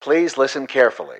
[0.00, 1.18] Please listen carefully.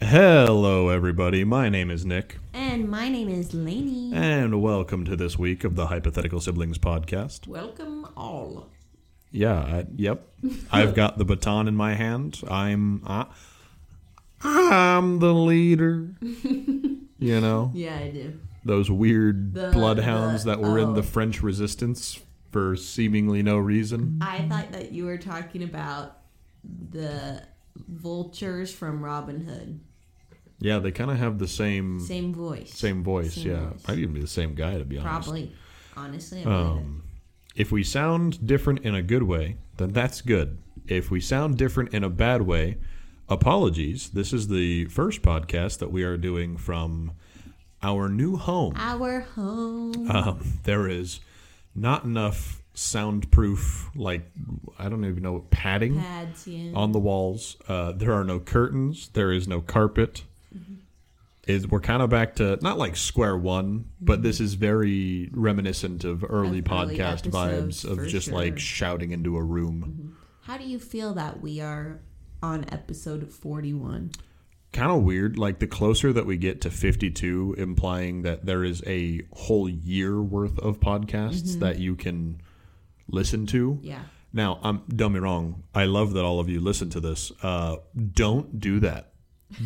[0.00, 1.44] Hello, everybody.
[1.44, 4.12] My name is Nick, And my name is Lainey.
[4.14, 7.46] and welcome to this week of the Hypothetical Siblings podcast.
[7.46, 8.68] Welcome all.
[9.30, 10.26] Yeah, I, yep.
[10.70, 12.40] I've got the baton in my hand.
[12.48, 13.26] I'm I,
[14.42, 16.14] I'm the leader.
[17.18, 18.38] You know Yeah, I do.
[18.62, 20.92] those weird The- bloodhounds the- that were in oh.
[20.92, 22.20] the French Resistance
[22.52, 24.18] for seemingly no reason.
[24.20, 26.18] I thought that you were talking about
[26.90, 27.42] the
[27.88, 29.80] vultures from Robin Hood.
[30.58, 32.70] Yeah, they kind of have the same Same voice.
[32.74, 33.34] same voice.
[33.34, 33.88] Same yeah, voice.
[33.88, 35.24] might even be the same guy to be honest.
[35.28, 35.52] Probably.
[35.96, 37.02] Honestly, Um,
[37.54, 40.58] if we sound different in a good way, then that's good.
[40.86, 42.76] If we sound different in a bad way,
[43.28, 44.10] apologies.
[44.10, 47.12] This is the first podcast that we are doing from
[47.82, 48.74] our new home.
[48.76, 50.10] Our home.
[50.10, 51.20] Um, there is
[51.74, 54.30] not enough soundproof, like,
[54.78, 56.72] I don't even know, what padding Pads, yeah.
[56.74, 57.56] on the walls.
[57.68, 59.08] Uh, there are no curtains.
[59.12, 60.24] There is no carpet.
[61.46, 66.02] Is we're kind of back to not like square one, but this is very reminiscent
[66.02, 68.34] of early Of early podcast episodes, vibes of just sure.
[68.34, 70.16] like shouting into a room.
[70.42, 72.00] How do you feel that we are
[72.46, 74.12] on episode 41?
[74.72, 75.36] Kind of weird.
[75.36, 80.20] Like the closer that we get to 52, implying that there is a whole year
[80.22, 82.40] worth of podcasts that you can
[83.08, 83.78] listen to.
[83.82, 84.02] Yeah.
[84.32, 85.64] Now, um, don't me wrong.
[85.74, 87.32] I love that all of you listen to this.
[87.42, 87.76] Uh,
[88.12, 89.12] don't do that.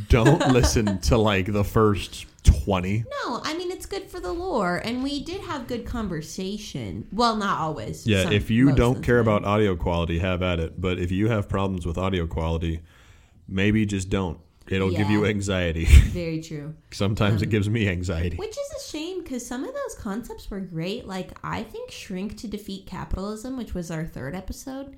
[0.08, 3.04] Don't listen to like the first 20.
[3.24, 4.76] No, I mean, it's good for the lore.
[4.76, 7.06] And we did have good conversation.
[7.12, 8.06] Well, not always.
[8.06, 10.80] Yeah, Some- if you don't care about audio quality, have at it.
[10.80, 12.80] But if you have problems with audio quality,
[13.48, 14.38] maybe just don't.
[14.68, 15.84] It'll give you anxiety.
[16.10, 16.74] Very true.
[16.92, 18.36] Sometimes it um, gives me anxiety.
[18.36, 21.08] Which is a shame because some of those concepts were great.
[21.08, 24.96] Like, I think Shrink to Defeat Capitalism, which was our third episode.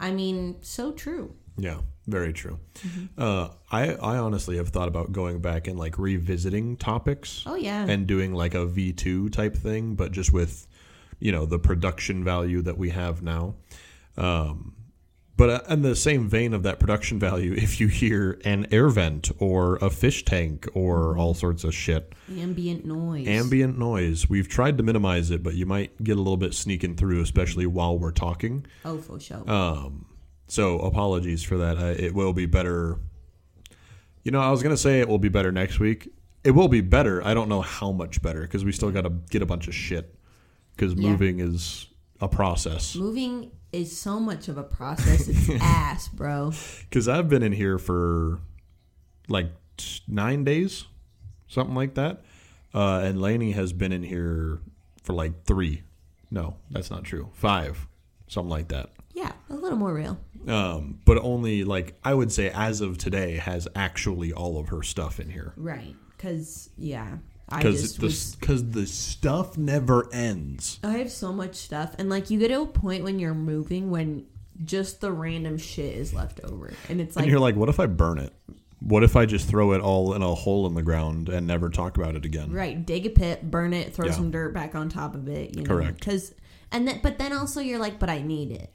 [0.00, 1.34] I mean, so true.
[1.58, 2.58] Yeah, very true.
[2.78, 3.04] Mm-hmm.
[3.20, 7.84] Uh, I I honestly have thought about going back and like revisiting topics Oh, yeah.
[7.86, 10.66] and doing like a V two type thing, but just with
[11.20, 13.54] you know the production value that we have now.
[14.16, 14.74] Um,
[15.36, 18.88] but uh, in the same vein of that production value, if you hear an air
[18.90, 23.26] vent or a fish tank or all sorts of shit, Ambient noise.
[23.26, 26.96] ambient noise, we've tried to minimize it, but you might get a little bit sneaking
[26.96, 28.66] through, especially while we're talking.
[28.84, 29.48] oh, for sure.
[29.50, 30.04] Um,
[30.52, 31.78] so apologies for that.
[31.78, 32.98] I, it will be better.
[34.22, 36.12] You know, I was gonna say it will be better next week.
[36.44, 37.24] It will be better.
[37.26, 39.74] I don't know how much better because we still got to get a bunch of
[39.74, 40.14] shit.
[40.76, 41.08] Because Yeah.
[41.10, 41.86] moving is
[42.20, 42.94] a process.
[42.96, 45.26] Moving is so much of a process.
[45.28, 46.52] It's ass, bro.
[46.82, 48.40] Because I've been in here for
[49.28, 49.46] like
[49.78, 50.84] t- nine days,
[51.48, 52.22] something like that,
[52.74, 54.60] uh, and Lainey has been in here
[55.02, 55.82] for like three.
[56.30, 57.30] No, that's not true.
[57.32, 57.86] Five,
[58.26, 58.90] something like that.
[59.14, 60.18] Yeah, a little more real.
[60.48, 64.82] Um, but only like I would say as of today has actually all of her
[64.82, 65.94] stuff in here Right.
[66.16, 67.16] Because, yeah.
[67.48, 70.78] I because the because the stuff never ends.
[70.84, 73.90] I have so much stuff, and like you get to a point when you're moving
[73.90, 74.26] when
[74.64, 77.78] just the random shit is left over, and it's like and you're like, what if
[77.80, 78.32] I burn it?
[78.78, 81.68] What if I just throw it all in a hole in the ground and never
[81.68, 82.52] talk about it again?
[82.52, 84.12] right, dig a pit, burn it, throw Yeah.
[84.12, 85.54] some dirt back on top of it.
[85.54, 85.68] You know?
[85.68, 85.98] Correct.
[85.98, 86.32] Because
[86.70, 88.72] and then, but then also you're like, but I need it.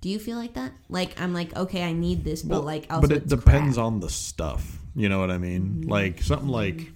[0.00, 0.72] Do you feel like that?
[0.88, 3.86] Like I'm like, okay, I need this, but like also but it depends crap.
[3.86, 4.78] on the stuff.
[4.94, 5.62] You know what I mean?
[5.80, 5.90] Mm-hmm.
[5.90, 6.92] Like something like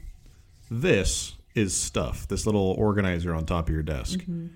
[0.71, 2.29] this is stuff.
[2.29, 4.47] This little organizer on top of your desk, Mm-hmm.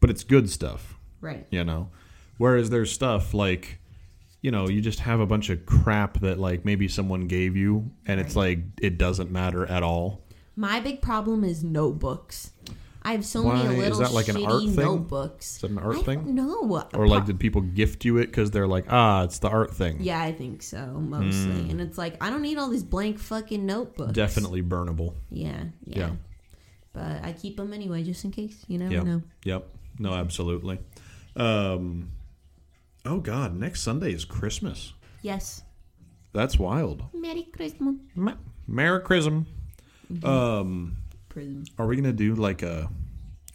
[0.00, 0.94] but it's good stuff.
[1.20, 1.46] right.
[1.50, 1.88] you know
[2.38, 3.78] whereas there's stuff like
[4.42, 7.90] you know you just have a bunch of crap that like maybe someone gave you
[8.06, 10.20] and it's like it doesn't matter at all
[10.54, 12.52] My big problem is notebooks.
[13.06, 13.62] I have so Why?
[13.62, 14.74] many Is little that like an art thing?
[14.74, 15.54] notebooks.
[15.56, 18.66] is that an art thing don't or like did people gift you it because they're
[18.66, 21.62] like ah it's the art thing Yeah, I think so mostly.
[21.62, 21.70] Hmm.
[21.70, 24.12] And it's like I don't need all these blank fucking notebooks.
[24.12, 25.98] definitely burnable Yeah, yeah.
[25.98, 26.10] Yeah.
[26.92, 28.64] But I keep them anyway, just in case.
[28.68, 29.22] You never yep know.
[29.44, 29.68] yep
[29.98, 30.78] no absolutely
[31.36, 32.10] um
[33.04, 35.62] oh god next sunday is christmas Yes.
[36.32, 37.94] that's wild Merry Christmas.
[38.14, 38.34] Ma-
[38.66, 39.46] merry christmas
[40.24, 40.96] um
[41.78, 42.90] Are we gonna do like a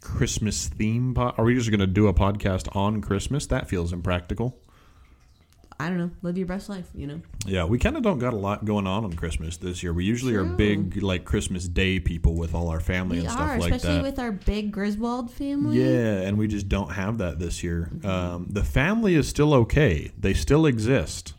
[0.00, 1.14] Christmas theme?
[1.14, 3.46] Po- are we just gonna do a podcast on Christmas?
[3.46, 4.58] That feels impractical.
[5.80, 6.10] I don't know.
[6.22, 6.88] Live your best life.
[6.94, 7.20] You know.
[7.44, 9.92] Yeah, we kind of don't got a lot going on on Christmas this year.
[9.92, 13.32] We usually are big like Christmas Day people with all our family We and are,
[13.32, 13.76] stuff like that.
[13.76, 14.02] especially that.
[14.04, 15.82] with our big Griswold family.
[15.82, 17.90] yeah, and we just don't have that this year.
[18.04, 21.34] Um, the family is still okay; they still exist.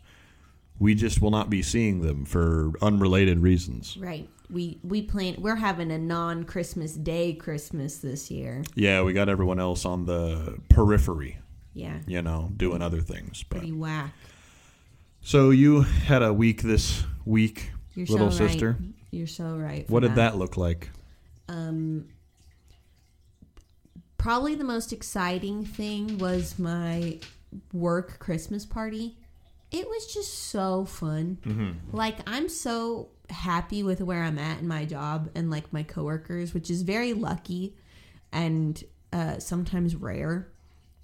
[0.77, 3.95] we just will not be seeing them for unrelated reasons.
[3.97, 4.27] Right.
[4.49, 5.35] We we plan.
[5.39, 8.63] We're having a non Christmas Day Christmas this year.
[8.75, 11.39] Yeah, we got everyone else on the periphery,
[11.73, 11.99] Yeah.
[12.07, 13.43] you know, doing other things.
[13.43, 14.13] But Pretty whack.
[15.21, 18.51] so you had a week this week, You're little so right.
[18.51, 18.77] sister.
[19.11, 19.89] You're so right.
[19.89, 20.89] What did that look like?
[21.47, 22.05] Um,
[24.17, 27.19] probably the most exciting thing was my
[27.71, 29.17] work Christmas party.
[29.71, 31.37] It was just so fun.
[31.45, 31.95] Mm-hmm.
[31.95, 36.53] Like I'm so happy with where I'm at in my job and like my coworkers,
[36.53, 37.75] which is very lucky
[38.31, 38.81] and
[39.11, 40.49] uh, sometimes rare.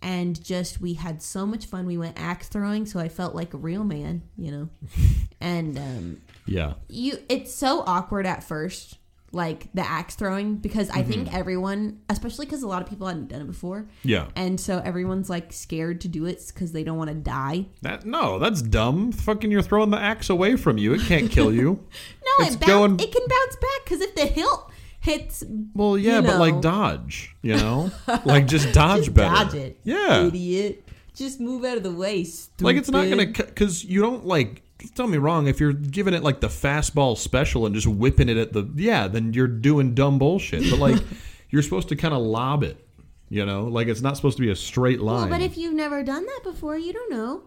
[0.02, 1.86] And just we had so much fun.
[1.86, 4.70] We went axe throwing, so I felt like a real man, you know.
[5.42, 6.76] and um, Yeah.
[6.88, 8.98] you it's so awkward at first
[9.32, 11.12] like the axe throwing because i Mm-hmm.
[11.12, 14.28] think everyone especially because a lot of people hadn't done it before Yeah.
[14.36, 18.06] and so everyone's like scared to do it because they don't want to die That
[18.06, 19.12] no, that's dumb.
[19.12, 20.94] Fucking you're throwing the axe away from you.
[20.94, 21.86] It can't kill you.
[22.40, 24.72] no It's it, bounce, going- it can bounce back because if the hilt
[25.02, 25.44] hits
[25.74, 27.92] Well, yeah, You but like dodge, you know?
[28.26, 29.34] like just dodge just better.
[29.46, 30.26] dodge it Yeah.
[30.26, 30.84] idiot
[31.16, 32.64] just move out of the way stupid.
[32.64, 34.64] Like it's not gonna because you don't like.
[34.96, 35.48] Tell me wrong.
[35.48, 39.08] If you're giving it like the fastball special and just whipping it at the yeah,
[39.08, 40.70] then you're doing dumb bullshit.
[40.70, 41.02] But like
[41.50, 42.86] you're supposed to kind of lob it.
[43.30, 45.30] You know, like it's not supposed to be a straight well, line.
[45.30, 47.44] but if you've never done that before you don't know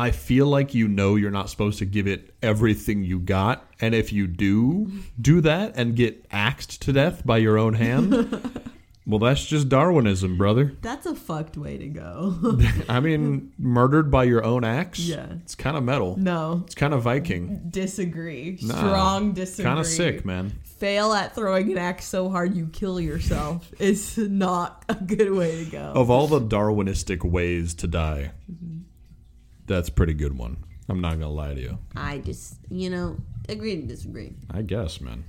[0.00, 3.96] I feel like you know you're not supposed to give it everything you got, and
[3.96, 8.14] if you do do that and get axed to death by your own hand,
[9.08, 10.76] well, that's just Darwinism, brother.
[10.82, 12.58] that's a fucked way to go
[12.88, 14.98] I mean, murdered by your own axe.
[15.00, 15.26] Yeah.
[15.42, 16.16] it's kind of metal.
[16.18, 17.62] no It's kind of Viking.
[17.70, 18.74] disagree Nah.
[18.76, 20.52] strong disagree Kind of sick, man.
[20.62, 25.64] fail at throwing an axe so hard you kill yourself is not a good way
[25.64, 25.92] to go.
[25.96, 28.32] Of all the Darwinistic ways to die,
[29.66, 30.58] that's a pretty good one.
[30.88, 31.78] I'm not gonna lie to you.
[31.96, 33.16] I just, you know,
[33.48, 34.34] agree to disagree.
[34.50, 35.24] I guess, man.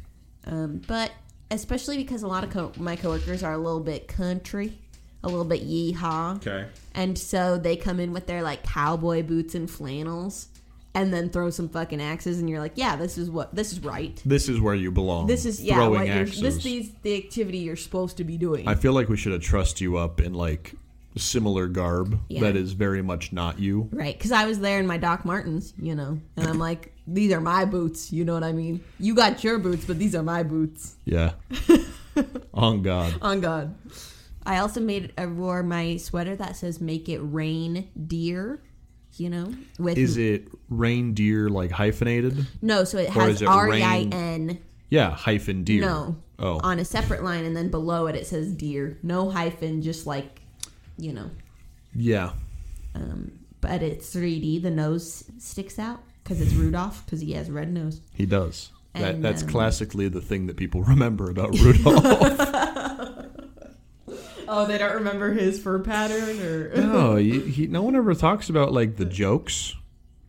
[0.46, 1.12] Um, but
[1.52, 4.78] especially because a lot of co- my coworkers are a little bit country,
[5.24, 6.66] a little bit yeehaw, Okay.
[6.96, 10.48] and so they come in with their like cowboy boots and flannels,
[10.96, 13.80] and then throw some fucking axes, and you're like, yeah, this is what this is
[13.82, 14.22] right.
[14.26, 15.28] This is where you belong.
[15.28, 16.42] This is yeah, throwing what axes.
[16.42, 18.68] this is the activity you're supposed to be doing.
[18.68, 20.74] I feel like we should have trust you up in like
[21.18, 22.42] similar garb Yeah.
[22.42, 23.90] that is very much not you.
[23.92, 27.32] Right, because I was there in my Doc Martens, you know, and I'm like, these
[27.34, 28.84] are my boots, you know what I mean?
[29.00, 30.96] You got your boots, but these are my boots.
[31.06, 31.32] Yeah.
[32.54, 33.16] On God.
[33.22, 33.76] On God.
[34.46, 38.62] I also made I wore my sweater that says "Make it rain, dear."
[39.18, 42.48] You know, with Is it reindeer like hyphenated?
[42.62, 44.60] no, so it has is it R E I N.
[44.90, 45.82] Yeah, hyphen deer.
[45.82, 46.60] No, Oh.
[46.64, 48.98] on a separate line, and then below it it says deer.
[49.04, 50.42] No hyphen, just like,
[50.98, 51.30] you know.
[51.94, 52.32] Yeah.
[52.96, 54.62] Um, but it's 3D.
[54.62, 58.02] The nose sticks out because it's Rudolph because he has a red nose.
[58.14, 58.70] He does.
[58.94, 63.26] That, that's um, classically the thing that people remember about Rudolph.
[64.52, 68.50] Oh, they don't remember his fur pattern or no, he, he, no one ever talks
[68.50, 69.76] about like the jokes.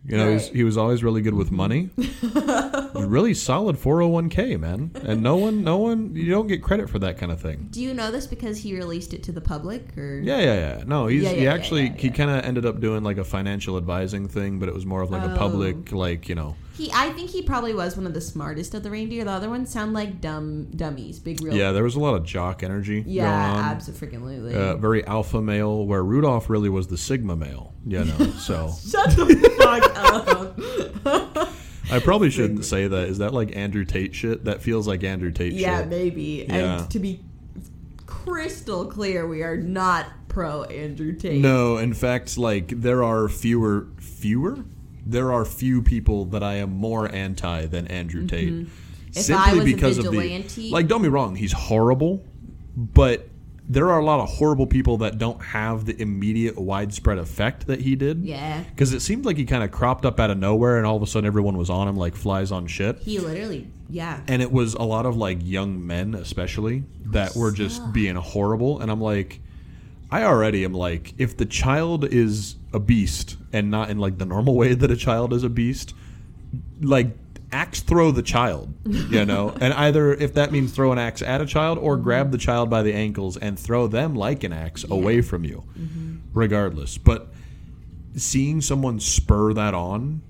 [0.04, 0.56] You know, he's, Right.
[0.56, 1.90] he was always really good with money.
[2.94, 4.90] really solid 401k, man.
[5.04, 7.68] And no one, no one, you don't get credit for that kind of thing.
[7.70, 10.84] Do you know this because he released it to the public or Yeah, yeah, yeah.
[10.86, 13.18] No, he's Yeah, he yeah, yeah, actually yeah, he kind of ended up doing like
[13.18, 15.36] a financial advising thing, but it was more of like a Oh.
[15.36, 16.56] public like you know.
[16.76, 19.24] He I think he probably was one of the smartest of the reindeer.
[19.24, 22.24] The other ones sound like dumb dummies, big real Yeah, there was a lot of
[22.24, 24.54] jock energy Yeah, absolutely.
[24.54, 27.74] Uh, very alpha male, where Rudolph really was the sigma male.
[27.86, 29.26] You know, so Shut the
[29.58, 31.48] fuck up.
[31.90, 33.08] I probably shouldn't say that.
[33.08, 34.44] Is that like Andrew Tate shit?
[34.44, 35.60] That feels like Andrew Tate shit.
[35.60, 35.88] Yeah, shit.
[35.88, 36.46] maybe.
[36.48, 36.80] Yeah.
[36.80, 37.20] And to be
[38.06, 41.40] crystal clear, we are not pro Andrew Tate.
[41.40, 44.64] No, in fact, like there are fewer fewer.
[45.06, 48.52] There are few people that I am more anti than Andrew Tate.
[48.52, 49.34] Mm-hmm.
[49.34, 52.24] I was a vigilante- like don't be wrong, he's horrible,
[52.76, 53.28] but
[53.70, 57.80] there are a lot of horrible people that don't have the immediate widespread effect that
[57.80, 58.24] he did.
[58.24, 58.64] Yeah.
[58.64, 61.02] Because it seemed like he kind of cropped up out of nowhere and all of
[61.02, 62.98] a sudden everyone was on him like flies on shit.
[62.98, 64.22] He literally, yeah.
[64.26, 68.80] And it was a lot of like young men, especially, that were just being horrible.
[68.80, 69.40] And I'm like,
[70.10, 74.26] I already am like, if the child is a beast and not in like the
[74.26, 75.94] normal way that a child is a beast,
[76.80, 77.08] like
[77.52, 79.54] axe throw the child, you know?
[79.60, 82.04] and either if that means throw an axe at a child or mm-hmm.
[82.04, 85.64] grab the child by the ankles and throw them like an axe away from you,
[85.78, 86.16] mm-hmm.
[86.32, 86.98] regardless.
[86.98, 87.28] But
[88.16, 90.22] seeing someone spur that on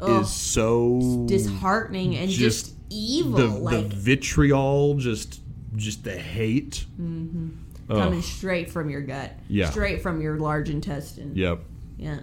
[0.00, 0.22] Ugh.
[0.22, 3.38] is so Disheartening and just, just evil.
[3.38, 5.40] the, like the vitriol, just
[5.76, 6.86] just the hate.
[7.00, 7.48] Mm-hmm.
[7.96, 9.32] Coming straight from your gut.
[9.48, 9.70] Yeah.
[9.70, 11.34] Straight from your large intestine.
[11.34, 11.60] Yep.
[11.96, 12.20] Yeah.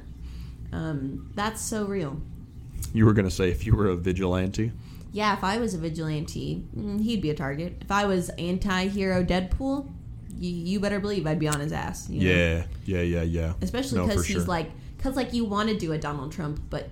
[0.71, 2.21] Um, that's so real.
[2.93, 4.71] You were gonna say if you were a vigilante.
[5.11, 7.77] Yeah, if I was a vigilante, mm, he'd be a target.
[7.81, 9.89] If I was anti-hero Deadpool,
[10.37, 12.09] you, you better believe I'd be on his ass.
[12.09, 12.29] you know?
[12.29, 13.53] Yeah, yeah, yeah, yeah.
[13.61, 14.45] especially because for he's sure.
[14.45, 16.89] like because like you want to do a donald trump but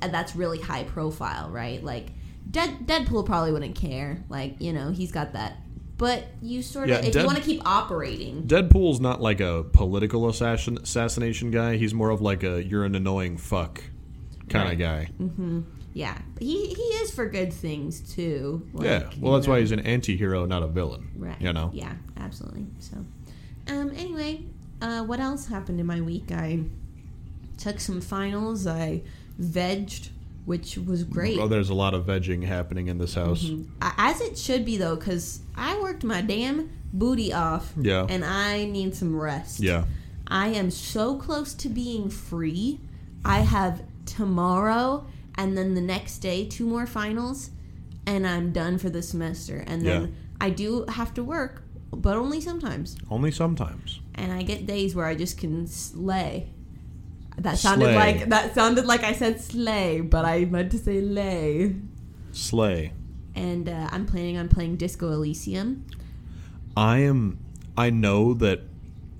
[0.00, 2.08] that's really high profile right like
[2.48, 5.56] Dead, deadpool probably wouldn't care like you know he's got that
[5.98, 9.40] but you sort of Yeah, if Dead- you want to keep operating Deadpool's not like
[9.40, 11.76] a political assassin, assassination guy.
[11.76, 13.82] He's more of like a you're an annoying fuck
[14.48, 15.08] kind of Right.
[15.18, 15.62] guy.
[15.94, 19.10] yeah he he is for good things too like, yeah.
[19.20, 21.08] Well, that's why he's an anti-hero, not a villain.
[21.16, 21.70] right You know.
[21.72, 22.96] yeah absolutely so
[23.68, 24.42] um anyway
[24.82, 26.60] uh what else happened in my week i
[27.56, 29.00] took some finals i
[29.40, 30.10] vegged
[30.46, 33.44] which was great Oh, there's a lot of vegging happening in this house.
[33.44, 33.70] Mm-hmm.
[33.82, 37.72] As it should be though, because I worked my damn booty off.
[37.78, 38.06] Yeah.
[38.08, 39.60] And I need some rest.
[39.60, 39.84] Yeah.
[40.26, 42.80] I am so close to being free.
[43.24, 47.50] I have tomorrow and then the next day two more finals,
[48.06, 49.62] and I'm done for the semester.
[49.66, 50.08] And then Yeah.
[50.40, 52.96] I do have to work, but only sometimes.
[53.10, 54.00] Only sometimes.
[54.14, 56.50] And I get days where I just can slay.
[57.38, 57.94] That sounded Slay.
[57.94, 61.76] like that sounded like I said slay, but I meant to say lay.
[62.32, 62.92] Slay.
[63.34, 65.86] And uh, I'm planning on playing Disco Elysium.
[66.76, 67.38] I am.
[67.76, 68.62] I know that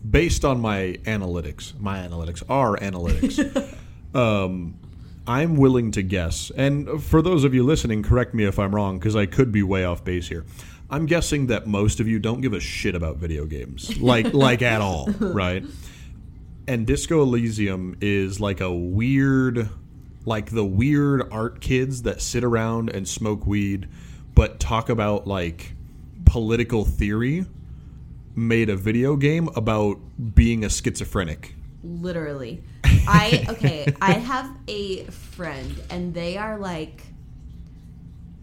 [0.08, 3.76] based on my analytics, my analytics, our analytics,
[4.14, 4.78] um,
[5.26, 6.50] I'm willing to guess.
[6.56, 9.62] And for those of you listening, correct me if I'm wrong because I could be
[9.62, 10.44] way off base here.
[10.88, 14.62] I'm guessing that most of you don't give a shit about video games, like like
[14.62, 15.64] at all, right?
[16.68, 19.68] And Disco Elysium is like a weird,
[20.25, 23.88] like the weird art kids that sit around and smoke weed,
[24.35, 25.75] but talk about like
[26.25, 27.46] political theory
[28.35, 29.99] made a video game about
[30.35, 31.54] being a schizophrenic.
[31.85, 32.62] Literally.
[32.85, 37.02] I okay, I have a friend and they are like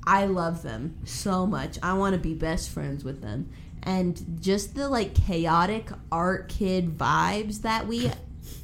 [0.06, 1.77] I love them so much.
[1.82, 3.50] I want to be best friends with them.
[3.86, 8.10] And just the like chaotic art kid vibes that we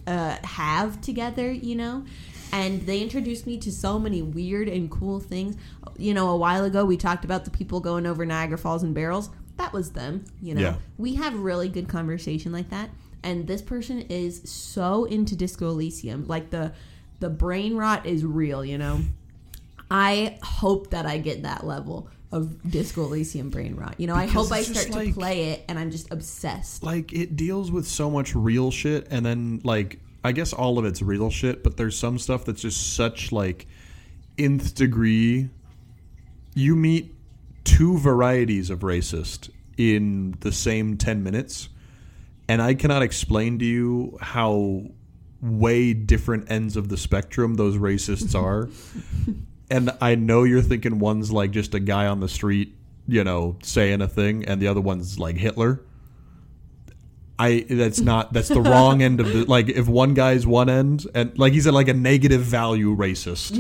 [0.07, 2.05] uh, have together, you know?
[2.51, 5.55] And they introduced me to so many weird and cool things.
[5.97, 8.93] You know, a while ago we talked about the people going over Niagara Falls in
[8.93, 9.29] barrels.
[9.57, 10.61] That was them, you know.
[10.61, 10.75] Yeah.
[10.97, 12.89] We have really good conversation like that.
[13.23, 16.25] And this person is so into Disco Elysium.
[16.25, 16.73] Like the
[17.19, 19.01] the brain rot is real, you know.
[19.91, 23.95] I hope that I get that level of Disco Elysium brain rot.
[23.97, 25.89] You know, I Because hope I it's just start to like- play it and I'm
[25.91, 26.83] just obsessed.
[26.83, 30.85] Like it deals with so much real shit and then like I guess all of
[30.85, 33.65] it's real shit, but there's some stuff that's just such like
[34.37, 35.49] nth degree
[36.55, 37.13] you meet
[37.63, 41.69] two varieties of racist in the same 10 minutes
[42.47, 44.83] and I cannot explain to you how
[45.41, 48.69] way different ends of the spectrum those racists are.
[49.69, 52.75] And I know you're thinking one's like just a guy on the street,
[53.07, 55.81] you know, saying a thing, and the other one's like Hitler.
[57.41, 61.05] I that's not that's the wrong end of the like if one guy's one end
[61.15, 63.55] and like he's at like a negative value racist.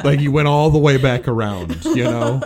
[0.04, 2.40] like he went all the way back around, you know?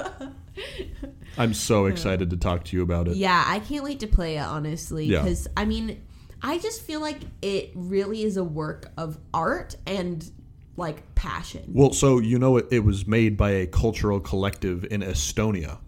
[1.39, 3.17] I'm so excited to talk to you about it.
[3.17, 5.23] Yeah, I can't wait to play it honestly Yeah.
[5.23, 6.03] because I mean,
[6.43, 10.31] I just feel like it really is a work of art and
[10.77, 11.65] like passion.
[11.69, 15.79] Well, so you know it, it was made by a cultural collective in Estonia.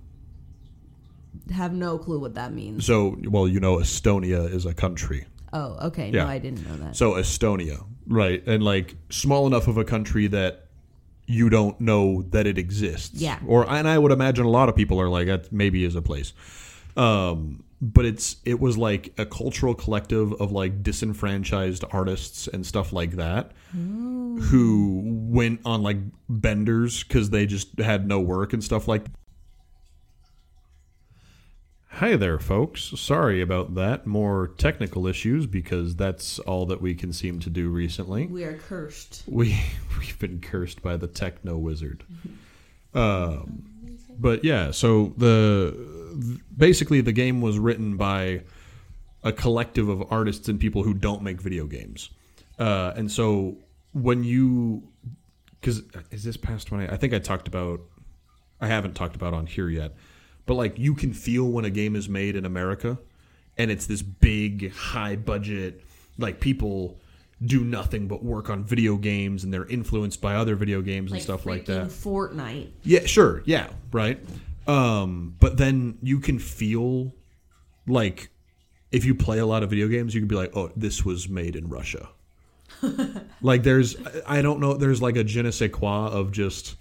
[1.52, 2.86] Have no clue what that means.
[2.86, 5.26] So, well, you know Estonia is a country.
[5.52, 6.10] Oh, okay.
[6.10, 6.24] Yeah.
[6.24, 6.96] No, I didn't know that.
[6.96, 8.44] So Estonia, right?
[8.46, 10.66] And like small enough of a country that
[11.26, 13.20] you don't know that it exists.
[13.20, 13.38] Yeah.
[13.46, 16.02] Or and I would imagine a lot of people are like that maybe is a
[16.02, 16.32] place.
[16.96, 17.62] Um
[17.92, 23.12] but it's it was like a cultural collective of like disenfranchised artists and stuff like
[23.12, 25.98] that who went on like
[26.28, 29.04] benders cuz they just had no work and stuff like
[31.98, 32.92] Hi there, folks.
[32.96, 34.04] Sorry about that.
[34.04, 38.26] More technical issues because that's all that we can seem to do recently.
[38.26, 39.22] we are cursed.
[39.28, 39.60] We
[40.00, 42.02] we've been cursed by the techno wizard.
[42.94, 43.62] Um,
[44.18, 45.93] but yeah, so the
[46.56, 48.42] basically the game was written by
[49.22, 52.10] a collective of artists and people who don't make video games,
[52.58, 53.56] uh, and so
[53.92, 54.82] when you
[55.60, 57.80] because is this past when I, I think I talked about
[58.60, 59.94] I haven't talked about on here yet,
[60.46, 62.98] but like you can feel when a game is made in America
[63.56, 65.82] and it's this big high budget
[66.18, 66.98] like people
[67.44, 71.20] do nothing but work on video games and they're influenced by other video games and
[71.20, 71.88] stuff like that.
[71.88, 72.70] Fortnite.
[72.84, 73.42] Yeah, sure.
[73.44, 74.18] Yeah, right.
[74.66, 77.14] Um, but then you can feel
[77.86, 78.30] like
[78.90, 81.28] if you play a lot of video games, you can be like, "Oh, this was
[81.28, 82.08] made in Russia."
[83.42, 86.76] like there's I don't know there's like a je ne sais quoi of just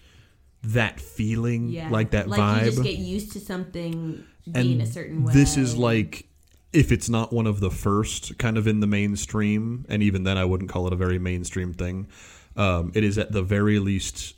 [0.64, 1.90] that feeling Yeah.
[1.90, 5.34] like that like vibe you just get used to something being a certain way.
[5.34, 6.28] This is like
[6.72, 10.38] if it's not one of the first kind of in the mainstream, and even then
[10.38, 12.08] I wouldn't call it a very mainstream thing.
[12.56, 14.36] Um, it is at the very least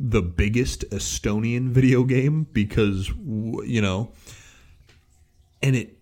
[0.00, 4.12] the biggest Estonian video game because you know,
[5.62, 5.98] and it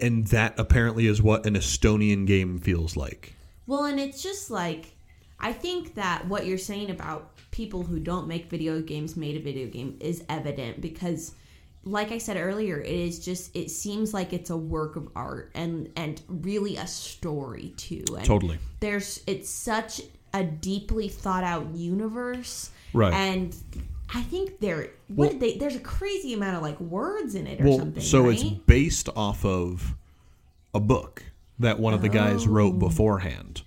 [0.00, 3.34] and that apparently is what an Estonian game feels like.
[3.66, 4.94] Well, and it's just like
[5.40, 9.40] I think that what you're saying about people who don't make video games made a
[9.40, 11.34] video game is evident because
[11.82, 15.50] like I said earlier, it is just it seems like it's a work of art
[15.54, 18.04] and and really a story too.
[18.16, 18.58] And Totally.
[18.80, 20.02] There's it's such
[20.32, 22.70] a deeply thought out universe.
[22.92, 23.12] Right.
[23.12, 23.54] And
[24.12, 27.46] I think there what Well- did they there's a crazy amount of like words in
[27.46, 28.02] it or Well, something.
[28.02, 28.32] so right?
[28.34, 29.94] it's based off of
[30.74, 31.22] a book
[31.58, 32.50] that one of the guys Oh.
[32.50, 33.62] wrote beforehand,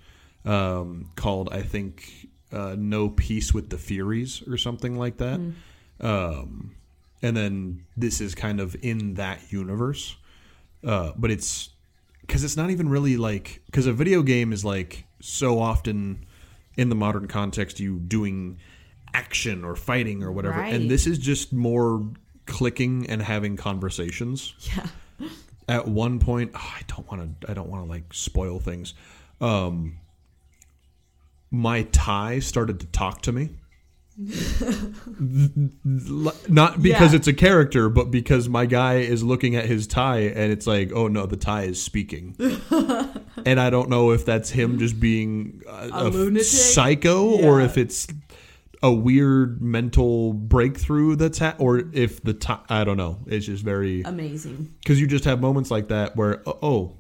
[0.45, 5.39] um, called I think uh, "No Peace with the Furies" or something like that.
[5.39, 5.51] Hmm.
[6.05, 6.71] Um,
[7.21, 10.15] and then this is kind of in that universe,
[10.83, 11.69] uh, but it's
[12.21, 16.25] because it's not even really like because a video game is like so often
[16.77, 18.57] in the modern context you doing
[19.13, 20.73] action or fighting or whatever, Right.
[20.73, 22.03] and this is just more
[22.45, 24.87] clicking and having conversations yeah.
[25.69, 28.93] at one point oh, i don't want to i don't want to like spoil things
[29.39, 29.97] um
[31.51, 33.49] my tie started to talk to me
[36.49, 37.15] not because Yeah.
[37.15, 40.91] it's a character but because my guy is looking at his tie and it's like
[40.93, 42.35] oh no the tie is speaking
[43.45, 46.45] and i don't know if that's him just being a, A a lunatic?
[46.47, 48.07] psycho or if it's
[48.81, 53.63] a weird mental breakthrough that's ha- or if the tie i don't know it's just
[53.63, 54.73] very Amazing.
[54.79, 56.97] because you just have moments like that where oh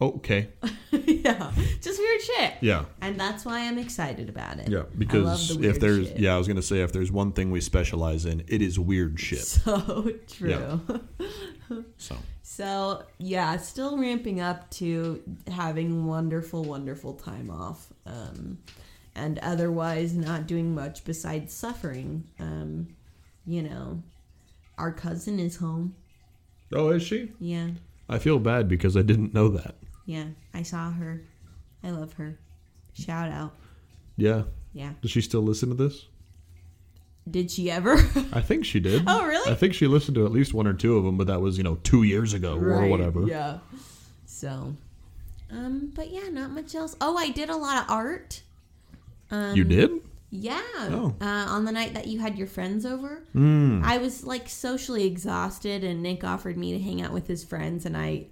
[0.00, 0.48] okay
[0.92, 1.50] yeah.
[1.80, 2.52] Just weird shit.
[2.60, 4.68] yeah And that's why I'm excited about it.
[4.68, 6.18] yeah because the if there's shit.
[6.18, 9.18] yeah i was gonna say if there's one thing we specialize in it is weird
[9.18, 10.50] shit So true.
[10.50, 11.78] Yeah.
[11.96, 18.58] so So yeah, still ramping up to having wonderful, wonderful time off, um,
[19.14, 22.24] and otherwise not doing much besides suffering.
[22.38, 22.88] Um,
[23.46, 24.02] you know,
[24.78, 25.94] our cousin is home.
[26.74, 27.68] oh is she Yeah,
[28.08, 29.74] i feel bad because i didn't know that
[30.06, 31.20] yeah, I saw her.
[31.84, 32.38] I love her.
[32.94, 33.52] Shout out.
[34.16, 34.92] yeah Yeah.
[35.02, 36.06] does she still listen to this
[37.30, 37.94] Did she ever?
[38.32, 39.50] i think she did Oh, really?
[39.52, 41.58] i think she listened to at least one or two of them but that was
[41.58, 43.58] you know two years ago or whatever Yeah.
[44.24, 44.74] So,
[45.50, 46.94] um, but yeah, not much else.
[47.00, 48.42] Oh, I did a lot of art.
[49.30, 49.90] Um, you did
[50.30, 50.60] Yeah.
[50.76, 51.14] Oh.
[51.20, 53.82] Uh, on the night that you had your friends over, mm.
[53.82, 57.86] I was like socially exhausted, and Nick offered me to hang out with his friends,
[57.86, 58.26] and I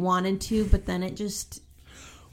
[0.00, 1.62] wanted to, but then it just.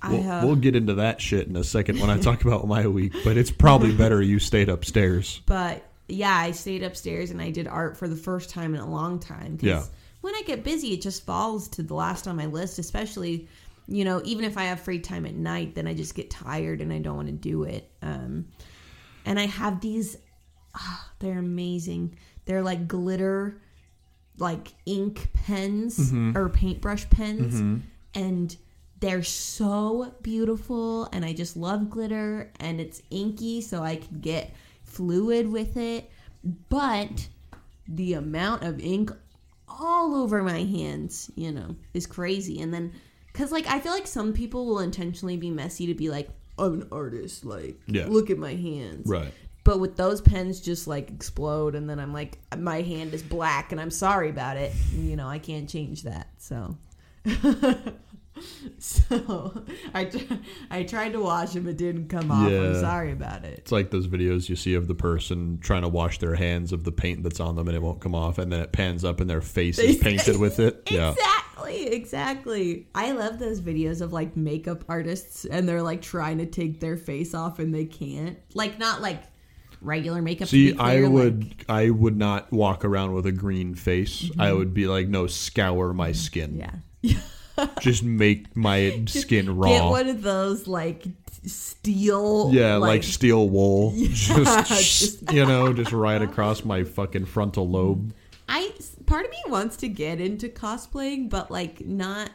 [0.08, 2.86] We'll, uh, we'll get into that shit in a second when I talk about my
[2.86, 5.42] week, but it's probably better you stayed upstairs.
[5.48, 8.90] but yeah, I stayed upstairs and I did art for the first time in a
[8.90, 9.58] long time.
[9.62, 9.84] Yeah.
[10.22, 13.48] When I get busy, it just falls to the last on my list, especially,
[13.88, 16.82] you know, even if I have free time at night, then I just get tired
[16.82, 17.90] and I don't want to do it.
[18.02, 18.48] Um,
[19.26, 20.18] and I have these,
[20.76, 22.16] ah, they're amazing.
[22.46, 23.60] They're like glitter,
[24.38, 26.38] like ink pens Mm-hmm.
[26.38, 27.84] or paintbrush pens.
[28.14, 28.56] And
[29.00, 31.06] they're so beautiful.
[31.14, 32.52] And I just love glitter.
[32.60, 36.10] And it's inky, so I can get fluid with it.
[36.70, 37.28] But
[37.88, 39.12] the amount of ink
[39.68, 42.60] all over my hands, you know, is crazy.
[42.62, 42.94] And then,
[43.32, 46.82] because like, I feel like some people will intentionally be messy to be like, I'm
[46.82, 47.46] an artist.
[47.46, 48.08] Like, Yeah.
[48.08, 49.08] look at my hands.
[49.08, 49.32] Right.
[49.68, 53.74] But with those pens, just like explode, and then I'm like, my hand is black,
[53.74, 54.72] and I'm sorry about it.
[54.94, 56.30] You know, I can't change that.
[56.38, 56.78] So,
[58.80, 60.10] so I
[60.72, 62.48] I tried to wash them, it didn't come off.
[62.50, 63.60] I'm sorry about it.
[63.60, 66.86] It's like those videos you see of the person trying to wash their hands of
[66.86, 69.20] the paint that's on them and it won't come off, and then it pans up
[69.20, 70.88] and their face is painted with it.
[70.90, 71.12] Yeah.
[71.12, 72.88] Exactly, exactly.
[72.96, 76.96] I love those videos of like makeup artists and they're like trying to take their
[76.96, 78.38] face off and they can't.
[78.54, 79.24] Like not like
[79.82, 80.48] regular makeup.
[80.48, 84.30] See, be I would like- I would not walk around with a green face.
[84.38, 84.58] I mm-hmm.
[84.58, 86.56] would be like, no, scour my skin.
[87.04, 87.20] yeah.
[87.80, 89.70] Just make my skin raw.
[89.70, 91.06] Get one of those like
[91.46, 92.52] steel.
[92.54, 93.94] Yeah, like, steel wool.
[93.98, 98.14] just, just- you know, just right across my fucking frontal lobe.
[98.48, 98.72] I
[99.06, 102.30] part of me wants to get into cosplaying, but like not.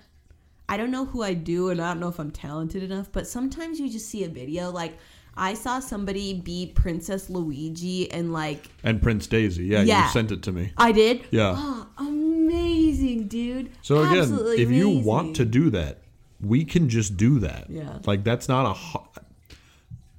[0.69, 3.11] I don't know who I do, and I don't know if I'm talented enough.
[3.13, 4.99] But sometimes you just see a video like.
[5.37, 9.65] I saw somebody be Princess Luigi and like And Prince Daisy.
[9.67, 10.05] Yeah, Yeah.
[10.07, 10.73] you sent it to me.
[10.77, 11.25] I did.
[11.31, 11.55] Yeah.
[11.57, 13.71] Oh, amazing, dude.
[13.83, 15.99] So again, Absolutely if you want to do that,
[16.41, 17.71] we can just do that.
[17.71, 17.99] Yeah.
[18.05, 19.09] Like that's not a ho-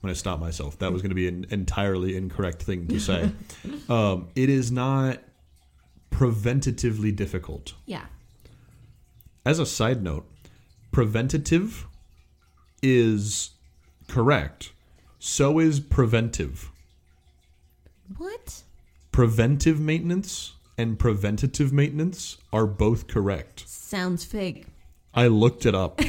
[0.02, 0.80] when I stopped myself.
[0.80, 3.32] That was going to be an entirely incorrect thing to say.
[3.90, 5.20] um, it is not
[6.12, 7.74] preventatively difficult.
[7.86, 8.06] Yeah.
[9.46, 10.26] As a side note,
[10.92, 11.88] preventative
[12.82, 13.52] is
[14.08, 14.73] correct.
[15.26, 16.70] So is preventive.
[18.18, 18.62] What?
[19.14, 23.64] Preventive maintenance and preventative maintenance are both correct.
[23.66, 24.66] Sounds fake.
[25.14, 26.02] I looked it up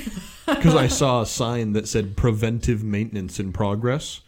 [0.49, 4.21] because I saw a sign that said preventive maintenance in progress.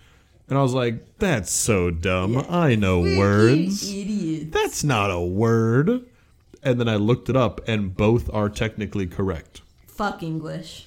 [0.48, 2.46] And I was like, that's so dumb.
[2.48, 3.92] I know words.
[3.92, 4.52] Idiot.
[4.52, 6.06] That's not a word.
[6.62, 9.62] And then I looked it up, and both are technically correct.
[9.88, 10.86] Fuck English.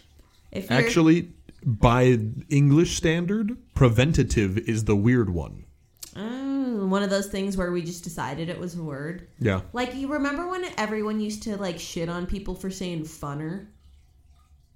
[0.53, 2.19] If Actually, by
[2.49, 5.65] English standard, preventative is the weird one.
[6.13, 9.27] Mm, one of those things where we just decided it was a word.
[9.39, 9.61] Yeah.
[9.73, 13.67] Like you remember when everyone used to like shit on people for saying funner?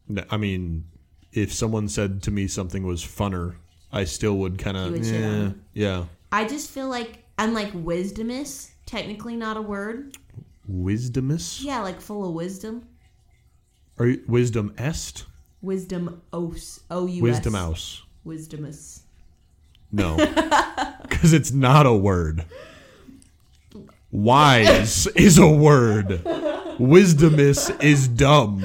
[0.07, 0.85] No, I mean,
[1.31, 3.55] if someone said to me something was funner,
[3.91, 6.05] I still would kind of, would shit on yeah, yeah.
[6.31, 10.17] I just feel like and like wisdomous, technically not a word.
[10.69, 11.63] Wisdomous?
[11.63, 12.87] Yeah, like full of wisdom.
[13.97, 15.25] Or wisdom est?
[15.63, 17.21] Wisdom os o u s.
[17.21, 18.03] Wisdom mouse.
[18.25, 19.01] Wisdomous.
[19.91, 20.17] No.
[21.03, 22.45] Because it's not a word.
[24.11, 26.07] Wise is a word.
[26.79, 28.61] Wisdomous is dumb.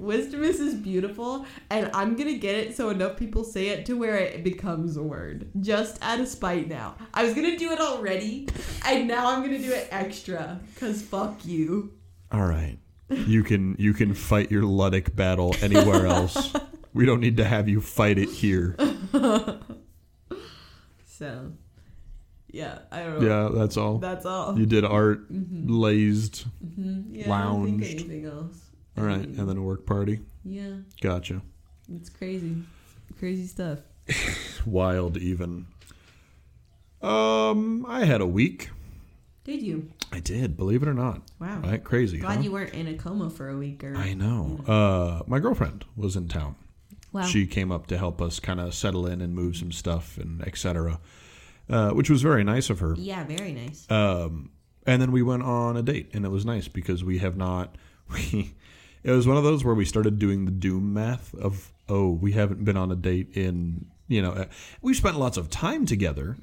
[0.00, 4.16] Wisdomous is beautiful, and I'm gonna get it so enough people say it to where
[4.16, 5.48] it becomes a word.
[5.60, 6.96] Just out of spite now.
[7.14, 8.48] I was gonna do it already,
[8.84, 10.60] and now I'm gonna do it extra.
[10.80, 11.92] Cause fuck you.
[12.32, 12.78] All right.
[13.26, 16.52] You can you can fight your Luddic battle anywhere else.
[16.94, 18.76] We don't need to have you fight it here.
[21.06, 21.52] So,
[22.50, 23.28] yeah, I don't know.
[23.28, 23.98] Yeah, that's all.
[23.98, 24.58] That's all.
[24.58, 26.46] You did art, lazed.
[26.64, 27.04] Mhm.
[27.10, 27.80] Yeah, lounged.
[27.80, 28.58] think anything else.
[28.98, 30.20] All right, and then a work party.
[30.44, 31.42] Yeah, Gotcha.
[31.94, 32.56] it's crazy,
[33.18, 33.78] crazy stuff.
[34.66, 35.66] Wild even.
[37.00, 38.70] Um, I had a week.
[39.44, 39.90] Did you?
[40.12, 41.22] I did, believe it or not.
[41.40, 41.60] Wow.
[41.60, 41.82] Right?
[41.82, 42.18] Crazy.
[42.18, 42.42] Glad huh?
[42.42, 43.96] you weren't in a coma for a week or.
[43.96, 44.60] I know.
[44.66, 46.54] Uh, my girlfriend was in town.
[47.12, 47.22] wow.
[47.22, 50.46] She came up to help us kind of settle in and move some stuff and
[50.46, 51.00] etc.
[51.68, 52.94] Uh, which was very nice of her.
[52.96, 53.90] yeah, very nice.
[53.90, 54.50] Um,
[54.86, 57.76] and then we went on a date, and it was nice because we have not.
[58.12, 58.54] We,
[59.02, 62.32] it was one of those where we started doing the doom math of, oh, we
[62.32, 64.44] haven't been on a date in, you know, uh,
[64.82, 66.36] we've spent lots of time together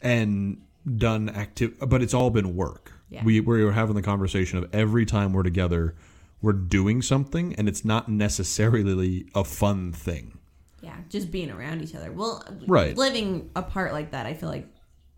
[0.00, 0.62] and
[0.96, 2.92] done active, but it's all been work.
[3.10, 3.24] Yeah.
[3.24, 5.94] We we were having the conversation of every time we're together,
[6.42, 10.38] we're doing something, and it's not necessarily a fun thing.
[10.82, 12.12] Yeah, just being around each other.
[12.12, 12.96] Well, Right.
[12.96, 14.68] Living apart like that, I feel like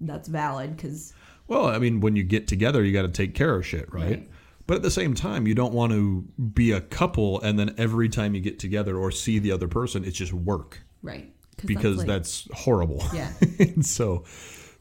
[0.00, 1.12] that's valid because
[1.46, 4.04] Well, I mean, when you get together, you got to take care of shit, right?
[4.04, 4.30] Right.
[4.66, 8.10] But at the same time, you don't want to be a couple and then every
[8.10, 11.32] time you get together or see the other person, it's just work right?
[11.64, 13.02] because like- that's, horrible.
[13.14, 13.32] yeah,
[13.80, 14.24] so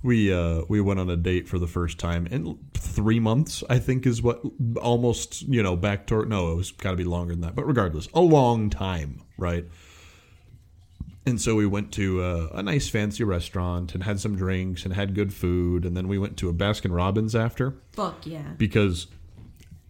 [0.04, 3.64] we uh, we went on a date for the first time in three months.
[3.70, 4.42] I think is what
[4.82, 7.56] almost you know back to no, it was got to be longer than that.
[7.56, 9.66] But regardless, a long time, right?
[11.26, 14.94] And so we went to uh, a nice fancy restaurant and had some drinks and
[14.94, 18.54] had good food, and then we went to a Baskin Robbins after fuck yeah.
[18.58, 19.08] because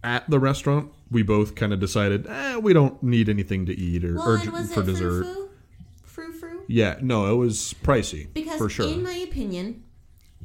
[0.02, 4.04] at the restaurant we both kind of decided eh, we don't need anything to eat
[4.04, 5.24] or, Well, or for it dessert.
[5.24, 6.32] frou frou?
[6.32, 8.88] Frou Yeah, no, it was pricey Because for sure.
[8.88, 9.84] in my opinion,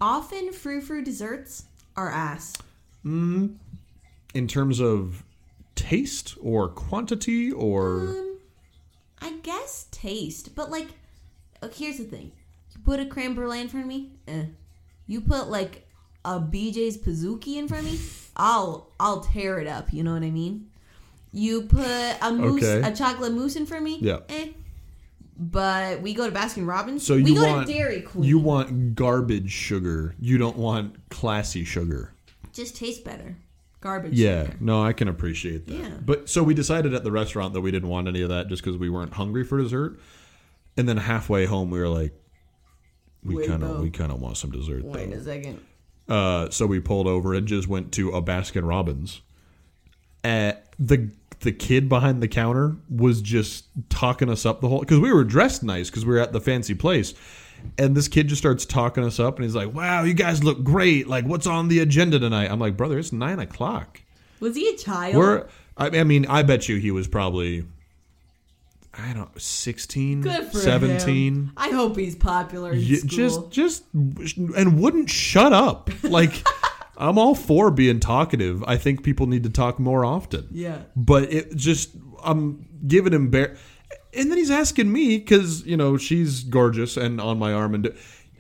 [0.01, 2.53] often frou frou desserts are ass.
[3.05, 5.23] in terms of
[5.75, 8.37] taste or quantity or Um,
[9.21, 10.87] I guess taste, but like,
[11.73, 12.31] here's the thing:
[12.73, 14.45] you put a creme brulee in front of me, eh.
[15.07, 15.87] You put like
[16.25, 17.99] a BJ's Pizookie in front of me,
[18.37, 19.91] I'll I'll tear it up.
[19.93, 20.69] You know what I mean?
[21.33, 21.85] You put
[22.21, 22.87] a mousse, Okay.
[22.87, 24.19] a chocolate mousse in front of me, Yeah.
[24.29, 24.49] eh.
[25.37, 27.05] But we go to Baskin Robbins.
[27.05, 28.23] so we you go want to Dairy Queen.
[28.23, 30.15] you want garbage sugar.
[30.19, 32.13] You don't want classy sugar.
[32.53, 33.35] just tastes better.
[33.81, 34.13] Garbage.
[34.13, 34.57] Yeah, sugar.
[34.61, 35.73] no, I can appreciate that.
[35.73, 35.89] Yeah.
[36.05, 38.63] But so we decided at the restaurant that we didn't want any of that just
[38.63, 39.99] because we weren't hungry for dessert.
[40.77, 42.13] And then halfway home, we were like,
[43.23, 45.17] we kind of we kind of want some dessert Wait though.
[45.17, 45.59] a second.
[46.07, 49.21] Uh, so we pulled over and just went to a Baskin Robbins.
[50.23, 51.09] At the
[51.43, 55.23] the kid behind the counter was just talking us up the whole because we were
[55.23, 57.13] dressed nice because we were at the fancy place,
[57.77, 60.63] and this kid just starts talking us up and he's like, "Wow, you guys look
[60.63, 61.07] great!
[61.07, 64.01] Like, what's on the agenda tonight?" I'm like, "Brother, it's nine o'clock.
[64.39, 65.15] Was he a child?
[65.15, 67.65] We're I, mean, I bet you he was probably."
[68.95, 71.51] I don't 16, Good for 17 him.
[71.57, 73.07] I hope he's popular in Y- school.
[73.09, 76.43] just just and wouldn't shut up like
[76.97, 80.79] i'm all for being talkative i think people need to talk more often yeah.
[80.95, 81.91] but it just
[82.23, 83.55] i'm giving him bear
[84.13, 87.93] and then he's asking me because you know she's gorgeous and on my arm and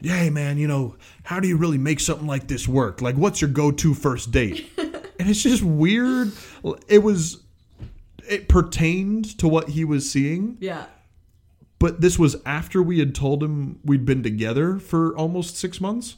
[0.03, 3.01] hey man, you know how do you really make something like this work?
[3.01, 4.69] Like, what's your go-to first date?
[4.77, 6.31] and it's just weird.
[6.87, 7.41] It was
[8.27, 10.85] it pertained to what he was seeing, Yeah.
[11.79, 16.17] but this was after we had told him we'd been together for almost six months,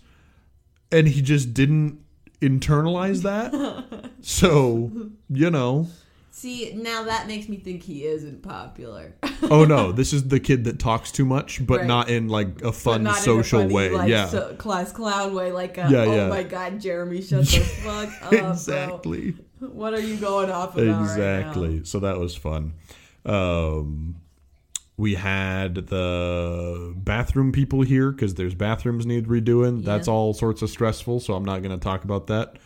[0.92, 2.00] and he just didn't
[2.42, 4.10] internalize that.
[4.22, 4.92] so
[5.30, 5.88] you know.
[6.32, 9.16] See, now that makes me think he isn't popular.
[9.44, 11.88] oh no, this is the kid that talks too much, but Right.
[11.88, 13.90] not in like a fun in a social funny, way.
[13.92, 16.28] like, yeah, so- class clown way, like a, Yeah, oh yeah.
[16.28, 18.52] my god, Jeremy, shut the fuck up, bro.
[18.52, 21.78] exactly, What are you going off about exactly.
[21.78, 22.74] right So that was fun.
[23.26, 24.18] Um,
[24.98, 29.84] we had the bathroom people here because there's bathrooms need redoing.
[29.84, 31.20] That's all sorts of stressful.
[31.20, 32.58] So I'm not going to talk about that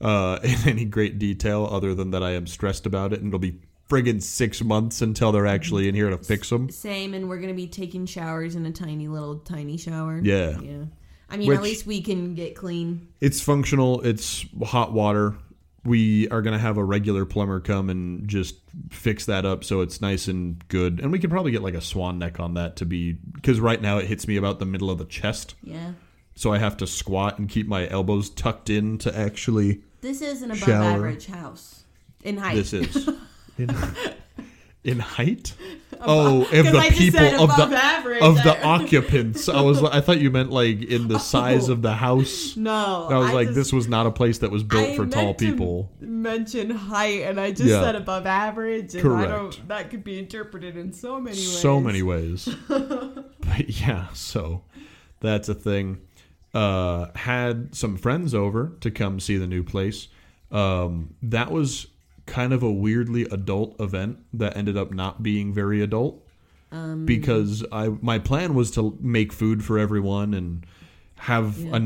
[0.00, 3.38] uh, in any great detail, other than that I am stressed about it, and it'll
[3.38, 6.70] be friggin' six months until they're actually in here to fix them.
[6.70, 10.20] Same, and we're gonna be taking showers in a tiny little tiny shower.
[10.22, 10.58] Yeah.
[10.60, 10.84] yeah.
[11.28, 13.08] I mean, Which- at least we can get clean.
[13.20, 14.02] It's functional.
[14.02, 15.34] It's hot water.
[15.84, 18.56] We are going to have a regular plumber come and just
[18.90, 21.00] fix that up so it's nice and good.
[21.00, 23.80] And we could probably get like a swan neck on that to be because right
[23.82, 25.54] now it hits me about the middle of the chest.
[25.62, 25.92] Yeah.
[26.34, 29.82] So I have to squat and keep my elbows tucked in to actually.
[30.00, 30.84] This is an above Shower.
[30.84, 31.84] average house
[32.22, 32.54] in height.
[32.54, 33.08] This is
[33.58, 33.74] in,
[34.84, 35.54] in height.
[36.04, 38.22] Oh, of the people of the average.
[38.22, 39.48] of the occupants.
[39.48, 39.80] I was.
[39.84, 41.74] I thought you meant like in the size Oh.
[41.74, 42.56] of the house.
[42.56, 45.06] no, I was like, just- this was not a place that was built I for
[45.06, 45.92] tall people.
[46.00, 47.82] Mention height, and I just Yeah.
[47.82, 49.30] said above average, and I Correct.
[49.30, 49.68] don't.
[49.68, 51.58] That could be interpreted in so many ways.
[51.60, 52.48] so many ways.
[52.68, 54.62] but yeah, so
[55.20, 55.98] that's a thing.
[56.52, 60.08] Uh, had some friends over to come see the new place.
[60.50, 61.86] Um, that was
[62.26, 66.26] kind of a weirdly adult event that ended up not being very adult
[66.70, 70.64] Um, because I my plan was to make food for everyone and
[71.16, 71.76] have Yeah.
[71.76, 71.80] a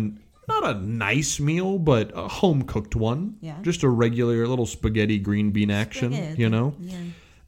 [0.48, 3.36] not a nice meal but a home cooked one.
[3.40, 3.56] Yeah.
[3.62, 6.40] Just a regular little spaghetti green bean action, Spaghetti.
[6.42, 6.96] you know Yeah.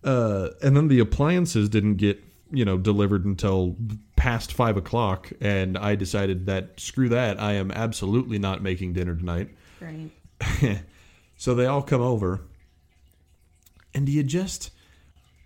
[0.05, 2.19] uh, and then the appliances didn't get
[2.51, 3.77] you know delivered until
[4.17, 9.15] past five o'clock and i decided that screw that i am absolutely not making dinner
[9.15, 10.11] tonight Great.
[11.37, 12.41] so they all come over
[13.95, 14.71] and do you just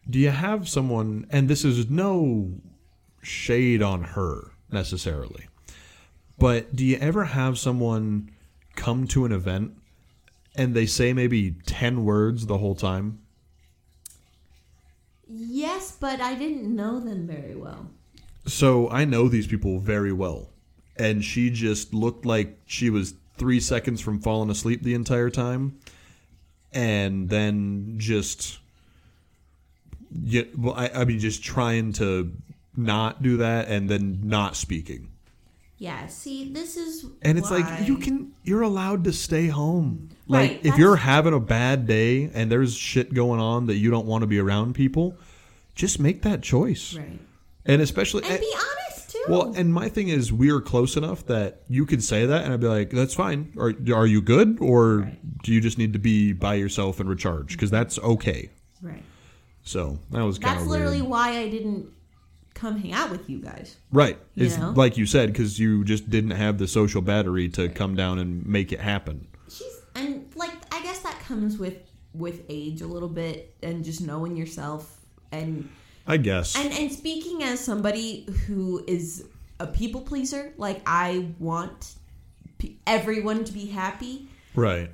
[0.08, 2.52] do you have someone and this is no
[3.22, 5.48] shade on her necessarily
[6.38, 8.30] but do you ever have someone
[8.74, 9.72] come to an event
[10.56, 13.22] and they say maybe 10 words the whole time
[15.34, 17.88] Yes, but I didn't know them very well.
[18.46, 20.50] So I know these people very well.
[20.96, 25.78] And she just looked like she was three seconds from falling asleep the entire time.
[26.74, 28.58] And then just,
[30.24, 32.32] yeah, well, I, I mean, just trying to
[32.76, 35.08] not do that and then not speaking.
[35.78, 36.06] Yeah.
[36.06, 40.10] See, this is And it's why- like, you can, you're allowed to stay home.
[40.28, 43.76] Like, Right, if that's- you're having a bad day and there's shit going on that
[43.76, 45.16] you don't want to be around people,
[45.74, 46.94] just make that choice.
[46.94, 47.18] right.
[47.66, 48.52] And especially, And be
[49.28, 52.52] Well, and my thing is, we are close enough that you could say that, and
[52.52, 55.42] I'd be like, "That's fine." Are are you good, or Right.
[55.42, 57.52] do you just need to be by yourself and recharge?
[57.52, 58.50] Because that's okay.
[58.82, 59.02] right.
[59.64, 61.10] So that was kind of That's literally weird.
[61.10, 61.86] why I didn't
[62.54, 63.76] come hang out with you guys.
[63.92, 64.18] right.
[64.34, 64.72] You It's know?
[64.74, 68.44] like you said, because you just didn't have the social battery to come down and
[68.46, 69.28] make it happen.
[69.48, 71.76] She's and like I guess that comes with
[72.14, 75.68] with age a little bit and just knowing yourself and
[76.06, 76.56] I guess.
[76.56, 79.24] and and speaking as somebody who is
[79.60, 81.94] a people pleaser, like I want
[82.58, 84.28] pe- everyone to be happy.
[84.54, 84.90] right.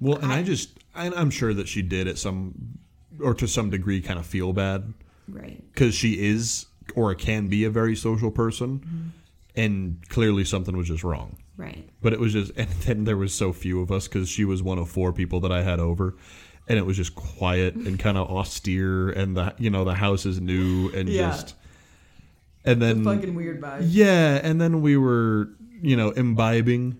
[0.00, 2.78] Well, and I, I- just, and I'm sure that she did at some,
[3.20, 4.94] or to some degree, kind of feel bad
[5.28, 5.62] Right.
[5.72, 9.08] because she is or can be a very social person, mm-hmm.
[9.54, 11.36] and clearly something was just wrong.
[11.58, 11.86] Right.
[12.00, 14.62] But it was just, and then there was so few of us because she was
[14.62, 16.16] one of four people that I had over,
[16.70, 20.24] and it was just quiet and kind of austere, and the you know the house
[20.24, 21.30] is new and Yeah.
[21.32, 21.54] just,
[22.64, 23.86] and then fucking weird vibe.
[23.88, 25.50] yeah, and then we were
[25.82, 26.96] you know imbibing,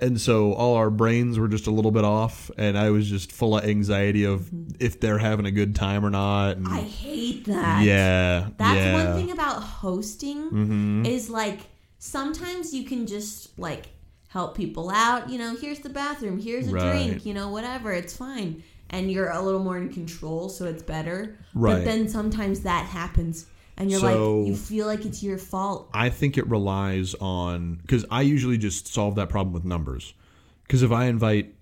[0.00, 3.30] and so all our brains were just a little bit off, and I was just
[3.30, 7.44] full of anxiety of if they're having a good time or not, and I hate
[7.46, 7.84] that.
[7.84, 8.94] yeah, That's yeah.
[8.94, 9.08] Mm-hmm.
[9.08, 11.60] one thing about hosting is like
[11.98, 13.86] sometimes you can just like
[14.28, 15.30] help people out.
[15.30, 17.06] You know, here's the bathroom, here's a Right.
[17.06, 17.92] drink, you know, whatever.
[17.92, 18.62] It's fine.
[18.90, 21.36] And you're a little more in control, so it's better.
[21.54, 21.74] Right.
[21.76, 23.46] But then sometimes that happens
[23.76, 25.90] and you're So- like, you feel like it's your fault.
[25.92, 30.14] I think it relies on because I usually just solve that problem with numbers.
[30.62, 31.54] Because if I invite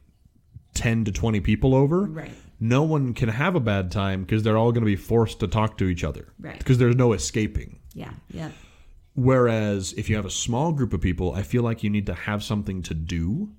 [0.75, 2.31] ten to twenty people over, Right.
[2.61, 5.49] no one can have a bad time because they're all going to be forced to
[5.49, 6.29] talk to each other.
[6.39, 6.59] Right.
[6.59, 7.79] Because there's no escaping.
[7.95, 8.11] Yeah.
[8.31, 8.51] Yeah.
[9.15, 12.15] Whereas if you have a small group of people, I feel like you need to
[12.15, 13.51] have something to do.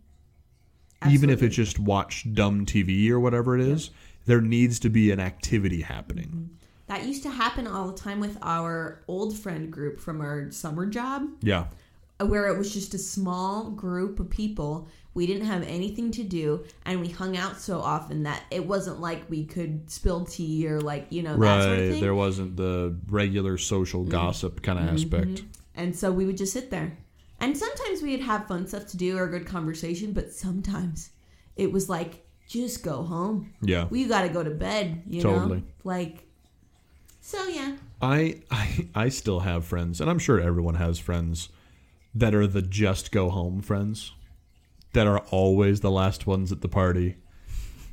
[1.10, 1.48] Even if Absolutely.
[1.48, 3.90] it's just watch dumb TV or whatever it is,
[4.26, 6.28] there needs to be an activity happening.
[6.28, 6.54] Mm-hmm.
[6.88, 10.86] That used to happen all the time with our old friend group from our summer
[10.86, 11.66] job, Yeah.
[12.20, 14.88] Uh, where it was just a small group of people.
[15.16, 19.02] We didn't have anything to do, and we hung out so often that it wasn't
[19.02, 21.62] like we could spill tea or like you know that Right.
[21.64, 21.92] sort of thing.
[21.94, 22.02] Mm-hmm.
[22.02, 24.12] there wasn't the regular social mm-hmm.
[24.12, 24.96] gossip kind of mm-hmm.
[24.96, 25.44] aspect.
[25.76, 26.98] And so we would just sit there.
[27.46, 31.12] And sometimes we'd have fun stuff to do or a good conversation, but sometimes
[31.56, 33.54] it was like, just go home.
[33.62, 33.86] Yeah.
[33.88, 35.58] We got to go to bed, you Totally.
[35.58, 35.64] know?
[35.84, 36.28] Like,
[37.22, 37.76] so yeah.
[38.02, 41.50] I, I I still have friends, and I'm sure everyone has friends
[42.16, 44.14] that are the just go home friends
[44.94, 47.18] that are always the last ones at the party.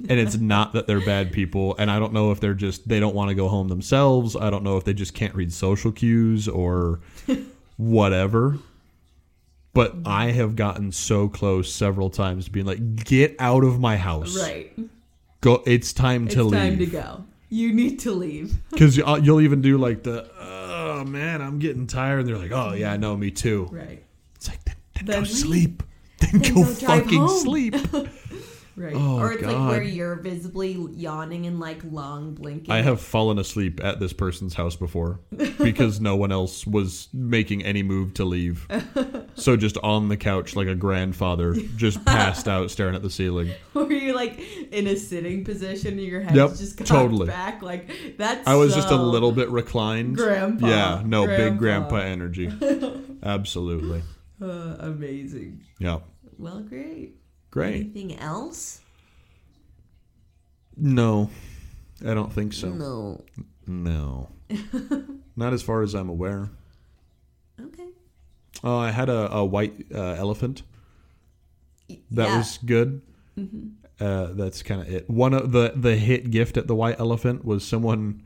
[0.08, 3.00] And it's not that they're bad people, and I don't know if they're just they
[3.00, 4.34] don't want to go home themselves.
[4.34, 7.00] I don't know if they just can't read social cues or
[7.76, 8.58] whatever.
[9.74, 13.96] But I have gotten so close several times to being like, "Get out of my
[13.96, 14.36] house!
[14.38, 14.70] Right.
[15.40, 15.62] Go!
[15.66, 16.52] It's time to leave.
[16.52, 17.24] It's to time to go.
[17.48, 18.54] You need to leave.
[18.70, 22.52] Because uh, you'll even do like the, "Oh man, I'm getting tired." And they're like,
[22.52, 24.02] "Oh yeah, no, me too." Right.
[24.36, 25.30] It's like then, then, Then go leave.
[25.30, 25.82] sleep.
[26.22, 27.40] Then, Then go, go fucking home.
[27.40, 27.74] sleep.
[28.74, 28.94] Right.
[28.96, 32.70] Oh, or it's like where you're visibly yawning and like long blinking.
[32.70, 35.20] I have fallen asleep at this person's house before
[35.58, 38.66] because no one else was making any move to leave.
[39.34, 43.50] So just on the couch like a grandfather, just passed out staring at the ceiling.
[43.72, 44.38] Where you're like
[44.70, 47.28] in a sitting position and your head's Yep, just cocked totally.
[47.28, 47.62] back.
[47.62, 50.16] Like, that's I was just a little bit reclined.
[50.16, 50.66] Grandpa.
[50.68, 51.88] Yeah, no, big Grandpa.
[51.88, 52.52] grandpa energy.
[53.22, 54.02] Absolutely.
[54.40, 55.62] Uh, amazing.
[55.78, 56.00] Yeah.
[56.38, 57.16] Well, great.
[57.52, 57.74] Great.
[57.76, 58.80] Anything else?
[60.76, 61.30] No,
[62.04, 62.70] I don't think so.
[62.70, 63.20] No.
[63.66, 64.30] No.
[65.36, 66.50] Not as far as I'm aware.
[67.60, 67.88] Okay.
[68.64, 70.62] Oh, I had a, a white uh, elephant.
[71.88, 72.26] That Yeah.
[72.26, 72.38] Mm-hmm.
[72.38, 73.02] was good.
[74.00, 75.08] Uh, that's kind of it.
[75.08, 78.22] One of the the hit gift at the white elephant was someone,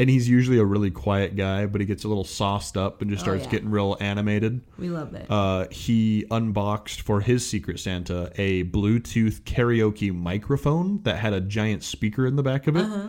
[0.00, 3.10] and he's usually a really quiet guy, but he gets a little sauced up and
[3.10, 3.50] just Oh, starts yeah.
[3.50, 4.62] getting real animated.
[4.78, 5.26] We love it.
[5.30, 11.84] Uh, he unboxed for his Secret Santa a Bluetooth karaoke microphone that had a giant
[11.84, 13.08] speaker in the back of it, Uh-huh.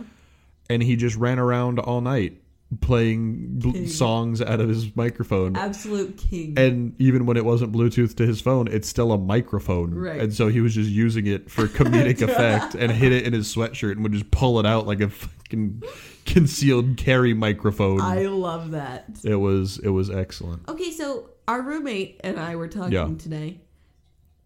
[0.70, 2.38] and he just ran around all night
[2.80, 5.56] playing bl- songs out of his microphone.
[5.56, 6.54] Absolute king.
[6.56, 9.94] And even when it wasn't Bluetooth to his phone, it's still a microphone.
[9.94, 10.20] Right.
[10.20, 13.54] And so he was just using it for comedic effect and hid it in his
[13.54, 15.82] sweatshirt and would just pull it out like a fucking
[16.24, 18.00] concealed carry microphone.
[18.00, 19.06] I love that.
[19.24, 20.68] it was it was excellent.
[20.68, 23.10] Okay, so our roommate and I were talking Yeah.
[23.18, 23.60] today.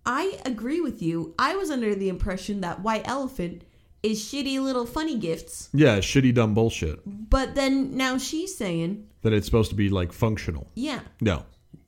[0.04, 1.34] I agree with you.
[1.38, 3.62] I was under the impression that White Elephant
[4.10, 7.00] is shitty little funny gifts, Yeah, shitty dumb bullshit.
[7.06, 10.70] but then now she's saying, That it's supposed to be like functional.
[10.74, 11.44] yeah, No.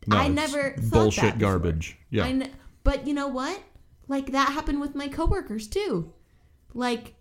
[0.07, 0.16] No.
[0.16, 1.98] I never thought bullshit garbage.
[2.11, 2.46] Yeah.
[2.83, 3.61] But you know what?
[4.07, 6.12] Like that happened with my coworkers too.
[6.72, 7.14] Like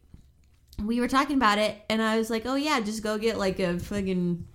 [0.81, 3.60] we were talking about it, and I was like, "Oh yeah, just go get like
[3.60, 4.45] a fucking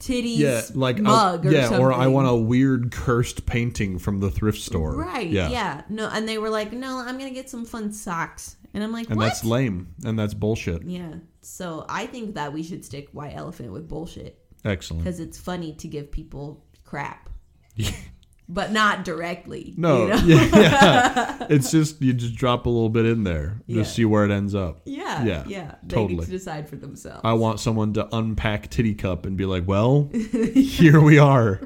[0.00, 3.98] titties yeah, like a- mug or yeah, something." or I want a weird cursed painting
[3.98, 4.94] from the thrift store.
[4.96, 5.28] Right.
[5.28, 5.50] Yeah.
[5.50, 5.82] Yeah.
[5.90, 9.08] No, and they were like, "No, I'm gonna get some fun socks," and I'm like,
[9.08, 9.94] And "What?" that's lame.
[10.04, 10.82] And that's bullshit.
[10.84, 11.14] yeah.
[11.40, 15.02] So I think that we should stick white elephant with bullshit Excellent.
[15.04, 17.28] because it's funny to give people crap,
[18.48, 19.74] but not directly.
[19.76, 20.16] No, you know?
[20.24, 21.46] yeah, yeah.
[21.50, 23.82] It's just you just drop a little bit in there, Yeah.
[23.82, 24.82] just see where it ends up.
[24.84, 26.18] Yeah, Yeah, yeah, They totally.
[26.20, 27.22] need to decide for themselves.
[27.24, 30.10] I want someone to unpack Titty Cup and be like, "Well,
[30.54, 31.60] here we are.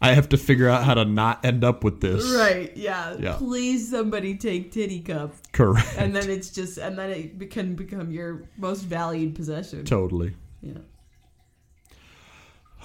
[0.00, 2.74] I have to figure out how to not end up with this." right?
[2.76, 3.16] Yeah.
[3.18, 3.36] Yeah.
[3.36, 5.94] Please, somebody take titty cup, Correct.
[5.98, 9.84] and then it's just, and then it can become your most valued possession.
[9.84, 10.34] totally.
[10.62, 10.78] Yeah.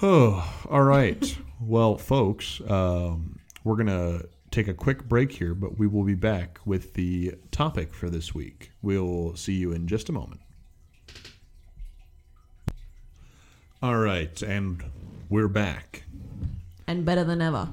[0.02, 1.38] Oh, all right.
[1.62, 6.60] well, folks, um, we're gonna take a quick break here, but we will be back
[6.66, 8.72] with the topic for this week.
[8.82, 10.42] We'll see you in just a moment.
[13.82, 14.84] All right, and
[15.30, 16.04] we're back.
[16.88, 17.70] And better than ever.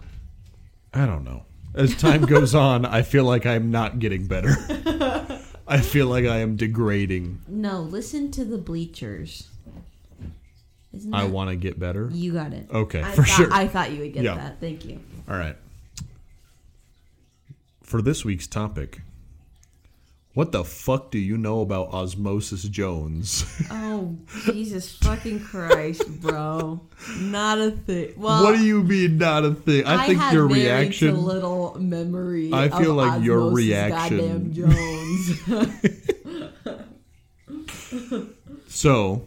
[0.94, 1.44] I don't know.
[1.74, 4.54] As time goes on, I feel like I'm not getting better.
[5.66, 7.40] I feel like I am degrading.
[7.48, 9.48] No, listen to the bleachers.
[10.92, 12.10] Isn't I that- want to get better.
[12.12, 12.68] You got it.
[12.70, 13.52] Okay, I for thought, sure.
[13.52, 14.34] I thought you would get Yeah.
[14.34, 14.60] that.
[14.60, 15.00] Thank you.
[15.28, 15.56] All right.
[17.82, 19.00] For this week's topic,
[20.34, 23.44] what the fuck do you know about Osmosis Jones?
[23.94, 24.16] Oh,
[24.46, 26.80] Jesus fucking Christ, bro.
[27.20, 28.14] Not a thing.
[28.16, 29.84] Well, what do you mean not a thing?
[29.86, 32.50] I, think had your reaction little memory.
[32.52, 35.40] I feel like your reaction- Goddamn Jones.
[38.68, 39.26] So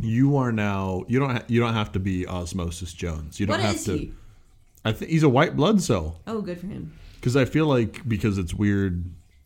[0.00, 3.38] you are now you don't ha- you don't have to be Osmosis Jones.
[3.40, 3.96] You don't What have is to.
[3.96, 4.12] he?
[4.84, 6.92] I think he's a white blood cell Oh, good for him.
[7.16, 9.04] because I feel like because it's weird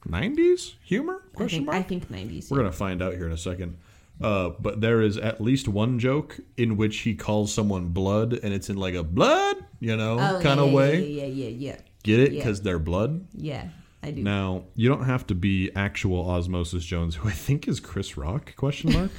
[0.09, 1.77] '90s humor I think, mark.
[1.79, 2.51] I think 90s.
[2.51, 3.77] We're gonna find out here in a second.
[4.21, 8.55] Uh, but there is at least one joke in which he calls someone blood, and
[8.55, 11.01] it's in like a blood, you know, Oh, kind of yeah, way.
[11.05, 11.77] Yeah, yeah, yeah, yeah.
[12.05, 12.33] Get it?
[12.33, 12.39] Yeah.
[12.41, 13.27] Because they're blood.
[13.33, 13.69] Yeah,
[14.05, 14.23] I do.
[14.23, 18.55] Now you don't have to be actual Osmosis Jones, who I think is Chris Rock?
[18.57, 19.11] Question mark.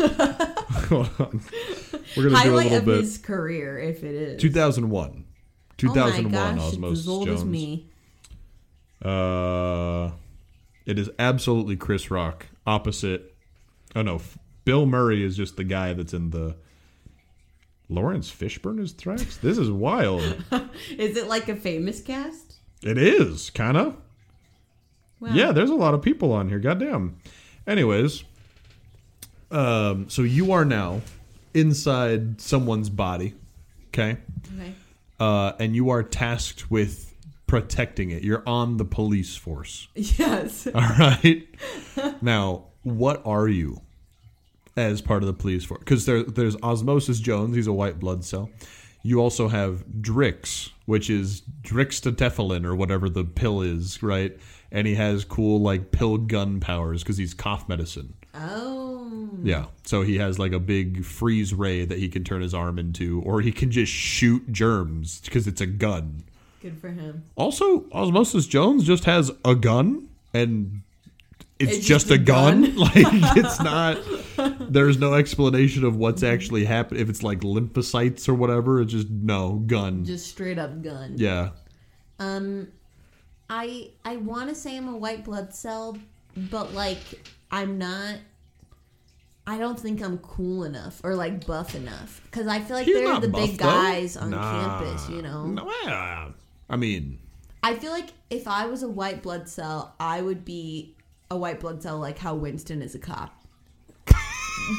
[0.87, 1.41] Hold on.
[2.15, 3.01] We're gonna Highlight do a of little bit.
[3.01, 4.41] his career, if it is.
[4.41, 5.25] 2001.
[5.77, 7.41] 2001 oh my gosh, Osmosis it's as old Jones.
[7.41, 7.89] as me.
[9.01, 10.11] Uh,
[10.85, 12.47] it is absolutely Chris Rock.
[12.67, 13.35] Opposite.
[13.95, 14.21] Oh no,
[14.65, 16.55] Bill Murray is just the guy that's in the.
[17.87, 19.39] Laurence Fishburne is Thrax.
[19.39, 20.21] This is wild.
[20.97, 22.55] Is it like a famous cast?
[22.81, 23.95] it is kind of.
[25.19, 25.29] Wow.
[25.33, 26.57] Yeah, there's a lot of people on here.
[26.57, 27.17] Goddamn.
[27.67, 28.23] Anyways,
[29.51, 31.01] um, so you are now
[31.53, 33.35] inside someone's body,
[33.89, 34.17] okay,
[34.55, 34.73] Okay.
[35.19, 37.04] uh, and you are tasked with
[37.47, 38.23] protecting it.
[38.23, 39.87] You're on the police force.
[39.95, 40.67] Yes.
[40.75, 41.47] All right.
[42.21, 43.81] now, what are you
[44.77, 45.79] as part of the police force?
[45.79, 47.55] Because there, there's Osmosis Jones.
[47.55, 48.49] He's a white blood cell.
[49.03, 54.35] You also have Drix, which is Drixtatephalin or whatever the pill is, right?
[54.71, 58.15] And he has cool like pill gun powers because he's cough medicine.
[58.33, 59.29] Oh.
[59.43, 59.65] Yeah.
[59.83, 63.21] So he has like a big freeze ray that he can turn his arm into,
[63.21, 66.23] or he can just shoot germs because it's a gun.
[66.65, 67.23] Good for him.
[67.35, 70.81] Also, Osmosis Jones just has a gun and
[71.59, 72.63] it's, It's just, just a gun.
[72.63, 72.75] gun.
[72.77, 72.93] like
[73.37, 73.99] it's not
[74.71, 78.81] there's no explanation of what's actually happened if it's like lymphocytes or whatever.
[78.81, 80.05] It's just no gun.
[80.05, 81.13] Just straight up gun.
[81.17, 81.49] yeah.
[82.19, 82.69] Um,
[83.49, 85.97] I I want to say I'm a white blood cell,
[86.35, 86.97] but like
[87.51, 88.15] I'm not.
[89.47, 92.95] I don't think I'm cool enough or like buff enough because I feel like He's
[92.95, 93.65] they're the big though.
[93.65, 94.79] guys on Nah.
[94.81, 95.07] campus.
[95.11, 95.45] You know.
[95.45, 96.33] No.
[96.69, 97.19] I mean,
[97.63, 100.95] I feel like if I was a white blood cell, I would be
[101.31, 103.33] a white blood cell like how Winston is a cop.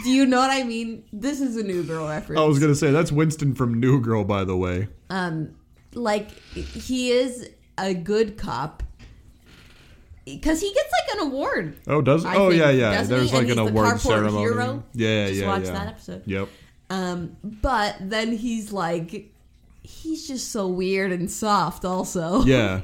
[0.04, 1.04] Do you know what I mean?
[1.12, 2.40] This is a new girl reference.
[2.40, 4.88] I was gonna say that's Winston from New Girl, by the way.
[5.10, 5.54] um
[5.94, 8.82] like he is a good cop
[10.24, 13.02] because he gets like an award Oh, does I oh think, yeah yeah.
[13.04, 13.36] There's he?
[13.36, 14.38] like an award ceremony.
[14.40, 14.82] hero.
[14.94, 15.72] Yeah yeah Just yeah watch yeah.
[15.72, 16.22] that episode.
[16.26, 16.48] Yep.
[16.90, 19.32] um but then he's like
[19.86, 22.82] he's just so weird and soft also Yeah.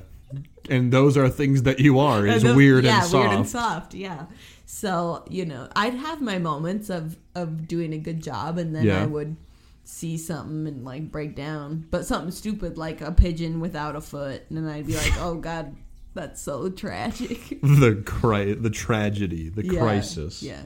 [0.71, 3.15] And those are things that you are is those- weird yeah and soft.
[3.29, 4.27] weird and soft yeah
[4.65, 8.85] so you know i'd have my moments of of doing a good job and then
[8.87, 9.03] Yeah.
[9.03, 9.37] i would
[9.85, 14.43] see something and like break down but something stupid like a pigeon without a foot
[14.49, 15.75] and then i'd be like oh god
[16.15, 20.43] that's so tragic the cri- the tragedy, the Yeah, crisis.
[20.43, 20.63] yeah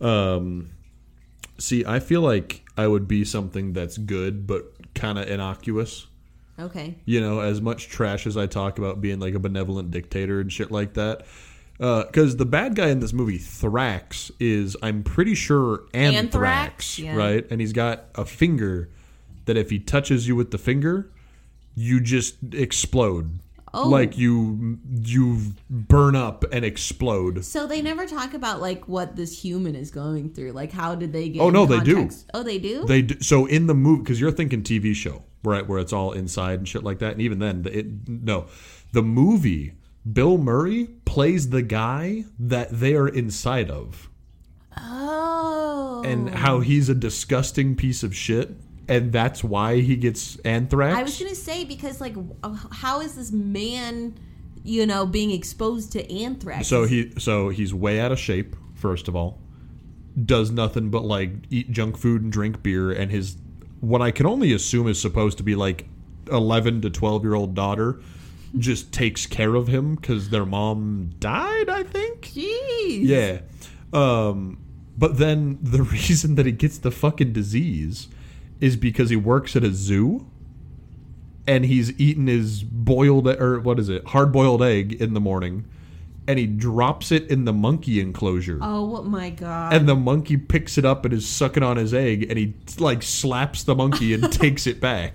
[0.00, 0.70] Um,
[1.58, 4.64] see, I feel like I would be something that's good but
[4.96, 6.06] kind of innocuous.
[6.58, 10.40] okay You know, as much trash as I talk about being like a benevolent dictator
[10.40, 11.26] and shit like that.
[11.78, 16.98] Uh, because the bad guy in this movie, Thrax, is I'm pretty sure anthrax, Anthrax?
[16.98, 17.16] Yeah.
[17.16, 17.46] right?
[17.50, 18.88] And he's got a finger
[19.44, 21.10] that if he touches you with the finger,
[21.74, 23.38] you just explode.
[23.78, 23.90] Oh.
[23.90, 27.44] Like you you burn up and explode.
[27.44, 30.52] so they never talk about like what this human is going through.
[30.52, 32.08] Like how did they get Oh, no, they do.
[32.32, 32.86] oh they do?
[32.86, 36.12] They do, so in the movie because you're thinking TV show right where it's all
[36.12, 38.46] inside and shit like that, and even then, it no,
[38.92, 39.74] the movie
[40.10, 44.08] Bill Murray plays the guy that they are inside of,
[44.76, 46.02] oh.
[46.04, 48.54] And how he's a disgusting piece of shit,
[48.88, 50.96] and that's why he gets anthrax.
[50.96, 52.16] I was gonna say because like,
[52.72, 54.14] how is this man,
[54.62, 56.66] you know, being exposed to anthrax?
[56.66, 58.56] so he so he's way out of shape.
[58.74, 59.40] First of all,
[60.24, 63.36] does nothing but like eat junk food and drink beer, and his
[63.80, 65.86] what I can only assume is supposed to be like
[66.30, 68.00] eleven to twelve year old daughter
[68.58, 71.68] just takes care of him because their mom died.
[71.68, 72.22] I think.
[72.26, 73.00] Jeez.
[73.02, 73.40] Yeah.
[73.92, 74.58] Um,
[74.96, 78.08] but then the reason that he gets the fucking disease
[78.60, 80.26] is because he works at a zoo
[81.46, 85.64] and he's eaten his boiled or what is it hard boiled egg in the morning
[86.28, 89.72] and he drops it in the monkey enclosure Oh my god.
[89.72, 93.02] and the monkey picks it up and is sucking on his egg and he like
[93.02, 95.14] slaps the monkey and takes it back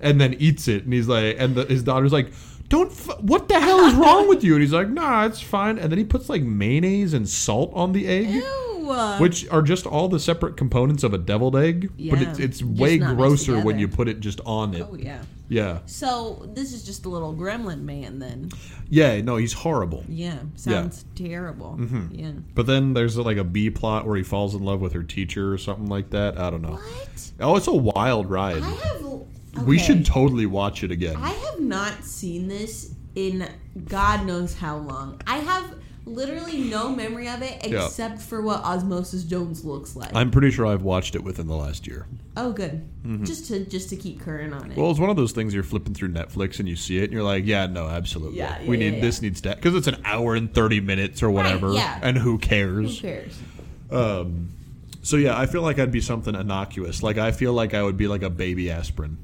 [0.00, 2.32] and then eats it and he's like and the, his daughter's like
[2.68, 5.78] don't f- what the hell is wrong with you and he's like nah it's fine
[5.78, 8.69] and then he puts like mayonnaise and salt on the egg Ew.
[9.18, 12.98] Which are just all the separate components of a deviled egg but it's, it's way
[12.98, 15.22] grosser when you put it just on it oh yeah.
[15.50, 15.80] Yeah.
[15.84, 18.50] So this is just a little gremlin man then.
[18.88, 20.04] Yeah, no, he's horrible.
[20.08, 20.38] Yeah.
[20.54, 21.76] Sounds terrible.
[21.78, 22.14] Mm-hmm.
[22.14, 22.30] Yeah.
[22.54, 25.52] But then there's like a B plot where he falls in love with her teacher
[25.52, 26.38] or something like that.
[26.38, 26.74] I don't know.
[26.74, 27.32] What?
[27.40, 28.62] Oh, it's a wild ride.
[28.62, 29.66] I have.
[29.66, 31.16] We should totally watch it again.
[31.16, 33.48] I have not seen this in
[33.88, 35.20] God knows how long.
[35.26, 35.74] I have
[36.10, 37.86] literally no memory of it Yeah.
[37.86, 40.10] except for what Osmosis Jones looks like.
[40.14, 42.06] I'm pretty sure I've watched it within the last year.
[42.36, 42.86] oh, good.
[43.22, 44.68] Just to just to keep current on it.
[44.70, 44.80] Mm-hmm.
[44.80, 47.12] Well, it's one of those things you're flipping through Netflix and you see it and
[47.12, 48.38] you're like, yeah, no, absolutely.
[48.38, 51.30] Yeah, we need yeah, this needs that because it's an hour and 30 minutes or
[51.30, 51.72] whatever.
[51.72, 51.98] yeah.
[52.02, 53.00] And who cares?
[53.00, 53.38] Who cares?
[53.90, 54.20] cares?
[54.20, 54.50] Um,
[55.02, 57.02] so yeah, I feel like I'd be something innocuous.
[57.02, 59.16] Like I feel like I would be like a baby aspirin.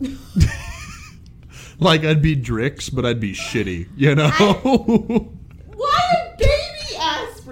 [1.78, 3.88] like I'd be Drix, but I'd be shitty.
[3.96, 5.32] You know?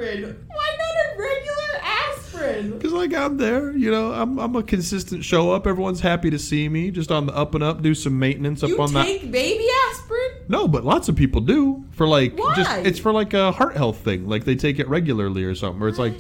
[0.09, 0.47] Aspirin?
[0.49, 2.71] Why not a regular aspirin?
[2.79, 5.67] Because like I'm there, you know, I'm I'm a consistent show up.
[5.67, 6.91] Everyone's happy to see me.
[6.91, 9.05] Just on the up and up, do some maintenance up You on that.
[9.07, 10.31] take baby aspirin?
[10.49, 12.79] No, but lots of people do for like just Why?
[12.85, 14.29] it's for like a heart health thing.
[14.29, 15.83] Like they take it regularly or something.
[15.83, 16.15] Or it's like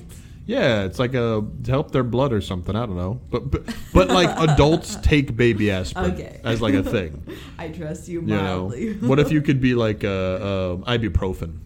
[0.46, 2.74] yeah, it's like a to help their blood or something.
[2.74, 3.20] I don't know.
[3.30, 3.62] But but,
[3.94, 6.40] but like adults take baby aspirin Okay.
[6.44, 7.22] as like a thing.
[7.58, 8.70] I trust you You know.
[9.00, 11.58] what if you could be like uh, um ibuprofen?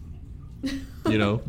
[1.09, 1.41] You know.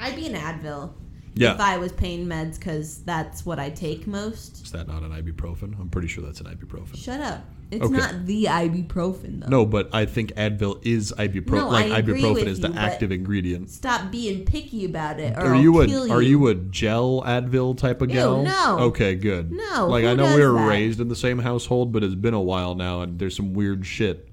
[0.00, 0.92] I'd be an Advil.
[1.34, 1.54] Yeah.
[1.54, 4.64] If I was pain meds, because that's what I take most.
[4.64, 5.78] Is that not an ibuprofen?
[5.80, 6.96] I'm pretty sure that's an ibuprofen.
[6.96, 7.44] Shut up.
[7.70, 7.94] It's Okay.
[7.96, 9.46] not the ibuprofen, though.
[9.46, 11.50] No, but I think Advil is ibuprofen.
[11.52, 13.70] No, like I agree ibuprofen with is the you, but- active ingredient.
[13.70, 16.12] Stop being picky about it, or Are I'll you kill a you.
[16.12, 18.78] are you a gel Advil type of Ew, no.
[18.80, 19.52] Okay, good.
[19.52, 20.68] No, Like I know we were that?
[20.68, 23.86] raised in the same household, but it's been a while now, and there's some weird
[23.86, 24.26] shit.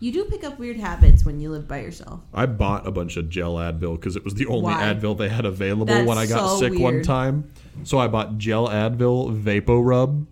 [0.00, 2.20] You do pick up weird habits when you live by yourself.
[2.32, 4.82] I bought a bunch of gel Advil because it was the only Why?
[4.94, 7.50] Advil they had available That's when I got so sick one time.
[7.82, 10.26] So I bought gel Advil, Vapo Rub,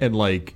[0.00, 0.54] and like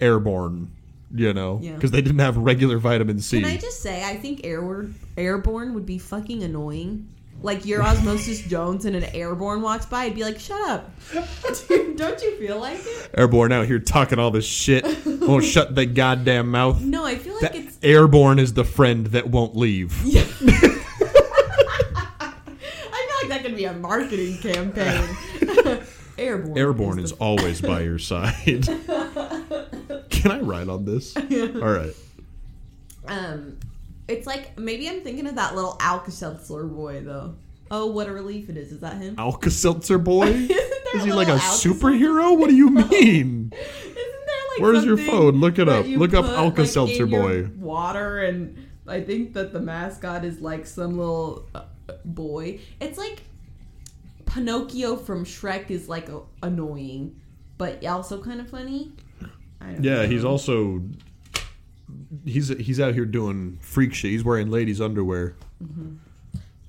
[0.00, 0.70] Airborne.
[1.16, 1.74] You know, Yeah.
[1.74, 3.40] because they didn't have regular vitamin C.
[3.40, 7.06] Can I just say, I think airborne, airborne would be fucking annoying.
[7.44, 10.90] Like your Osmosis Jones and an airborne walks by, I'd be like, "Shut up!"
[11.68, 13.10] Dude, don't you feel like it?
[13.12, 14.82] Airborne out here talking all this shit.
[15.06, 16.80] Won't shut their goddamn mouth.
[16.80, 17.78] No, I feel like That it's.
[17.82, 19.94] Airborne is the friend that won't leave.
[20.06, 20.22] Yeah.
[20.22, 20.24] I
[23.06, 25.06] feel like that could be a marketing campaign.
[26.16, 26.56] airborne.
[26.58, 28.66] Airborne is is always by your side.
[30.08, 31.14] Can I ride on this?
[31.14, 31.22] All
[31.60, 31.92] right.
[33.06, 33.58] um,
[34.08, 37.36] it's like maybe I'm thinking of that little Alka-Seltzer boy though.
[37.70, 38.72] Oh, what a relief it is!
[38.72, 39.14] Is that him?
[39.18, 40.26] Alka Seltzer boy?
[40.28, 42.38] Isn't there Is he like a Alka-Seltzer- superhero?
[42.38, 43.50] What do you mean?
[43.50, 45.40] Isn't there like Where's your something phone?
[45.40, 45.86] Look it that up.
[45.86, 47.50] you Look up put, Alka-Seltzer in your boy.
[47.56, 51.62] Water and I think that the mascot is like some little uh,
[52.04, 52.60] boy.
[52.80, 53.22] It's like
[54.26, 57.20] Pinocchio from Shrek is like a, annoying,
[57.58, 58.92] but also kind of funny.
[59.60, 60.06] I don't Yeah, know.
[60.08, 60.82] he's also
[62.24, 64.10] he's he's out here doing freak shit.
[64.10, 65.36] He's wearing ladies' underwear.
[65.62, 65.96] Mm-hmm.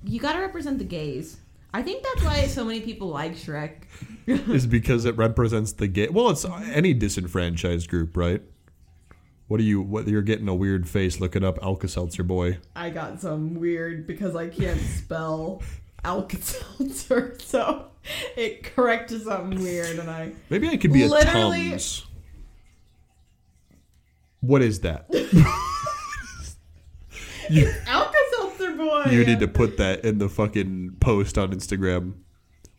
[0.04, 1.38] You got to represent the gays.
[1.74, 3.82] I think that's why so many people like Shrek.
[4.26, 6.08] is because it represents the gay.
[6.08, 8.42] Well, it's any disenfranchised group, right?
[9.48, 9.80] What are you?
[9.82, 12.58] What you're getting a weird face looking up Alka Seltzer boy?
[12.74, 15.62] I got some weird because I can't spell
[16.04, 17.86] Alka-Seltzer, so
[18.36, 22.06] it corrected something weird, and I Maybe I could be a Literally- Tums.
[24.46, 25.06] What is that?
[27.50, 29.04] you, Alka-Seltzer boy.
[29.10, 32.14] you need to put that in the fucking post on Instagram.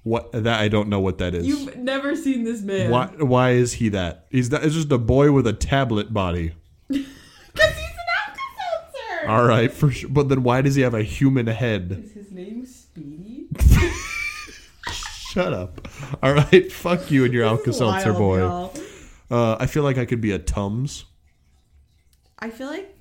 [0.03, 1.45] What that I don't know what that is.
[1.45, 2.89] You've never seen this man.
[2.89, 4.27] why why is he that?
[4.29, 6.53] He's not, it's just a boy with a tablet body.
[6.89, 9.29] Because he's an Alka-Seltzer.
[9.29, 10.11] All right, for sure.
[10.11, 12.03] But then why does he have a human head?
[12.05, 13.47] Is his name Speedy?
[14.91, 15.87] Shut up.
[16.21, 18.41] All right, fuck you and your Alka Seltzer boy.
[19.31, 21.05] Uh, I feel like I could be a Tums.
[22.39, 22.93] I feel like.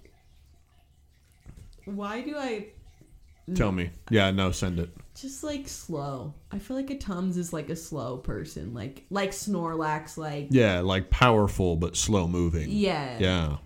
[1.85, 2.67] Why do I
[3.55, 3.91] Tell me.
[4.11, 4.91] Yeah, no, send it.
[5.15, 6.35] just like slow?
[6.51, 10.81] I feel like a Tums is like a slow person, like like Snorlax, like Yeah,
[10.81, 12.69] like powerful but slow moving.
[12.71, 13.19] yeah.
[13.21, 13.57] Yeah,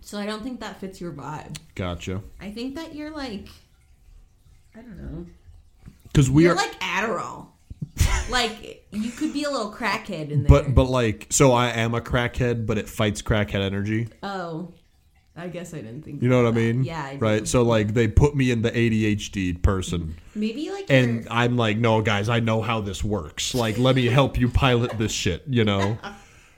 [0.00, 1.56] So I don't think that fits your vibe.
[1.74, 2.22] gotcha.
[2.40, 3.48] I think that you're like,
[4.76, 5.26] I don't know.
[6.04, 7.46] Because we you're are, like Adderall.
[8.30, 10.48] like you could be a little crackhead in there.
[10.62, 14.06] but but like, so I am a crackhead, but it fights crackhead energy.
[14.22, 14.72] oh,
[15.40, 16.22] I guess I didn't think.
[16.22, 16.60] You know what I that.
[16.60, 16.84] mean?
[16.84, 17.02] Yeah.
[17.02, 17.16] I.
[17.16, 17.48] Right.
[17.48, 21.76] So like, they put me in the ADHD person, Maybe like and you're- I'm like,
[21.78, 23.54] no, guys, I know how this works.
[23.54, 25.42] Like, let me help you pilot this shit.
[25.48, 25.98] You know.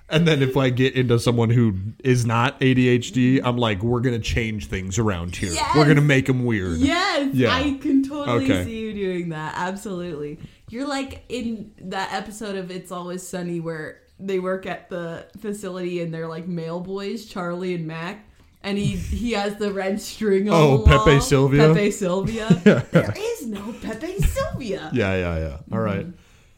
[0.08, 1.74] And then if I get into someone who
[2.04, 5.52] is not ADHD, I'm like, we're gonna change things around here.
[5.52, 5.74] Yes!
[5.74, 6.80] We're gonna make them weird.
[6.80, 7.50] Yes, Yeah.
[7.54, 8.62] I can totally Okay.
[8.64, 9.54] see you doing that.
[9.56, 10.38] Absolutely.
[10.68, 16.02] You're like in that episode of It's Always Sunny where they work at the facility
[16.02, 18.26] and they're like mail boys, Charlie and Mac.
[18.64, 21.04] And he he has the red string on Oh, the wall.
[21.04, 21.74] Pepe Silvia?
[21.74, 22.48] Pepe Silvia.
[22.62, 24.90] There is no Pepe Silvia.
[24.92, 25.44] Yeah, yeah, yeah.
[25.44, 25.78] All mm-hmm.
[25.78, 26.06] right.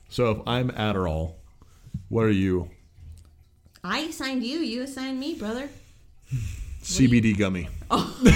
[0.09, 1.35] So if I'm Adderall,
[2.09, 2.71] what are you?
[3.83, 4.59] I assigned you.
[4.59, 5.69] You assigned me, brother.
[6.83, 7.69] CBD gummy.
[7.91, 8.15] Oh.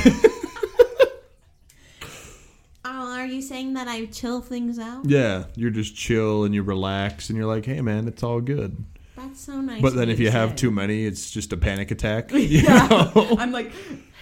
[2.85, 5.05] oh, are you saying that I chill things out?
[5.05, 8.77] Yeah, you're just chill and you relax and you're like, hey man, it's all good.
[9.29, 9.83] That's so nice.
[9.83, 10.57] But then if you have say.
[10.57, 12.31] too many, it's just a panic attack.
[12.33, 13.73] yeah, I'm like,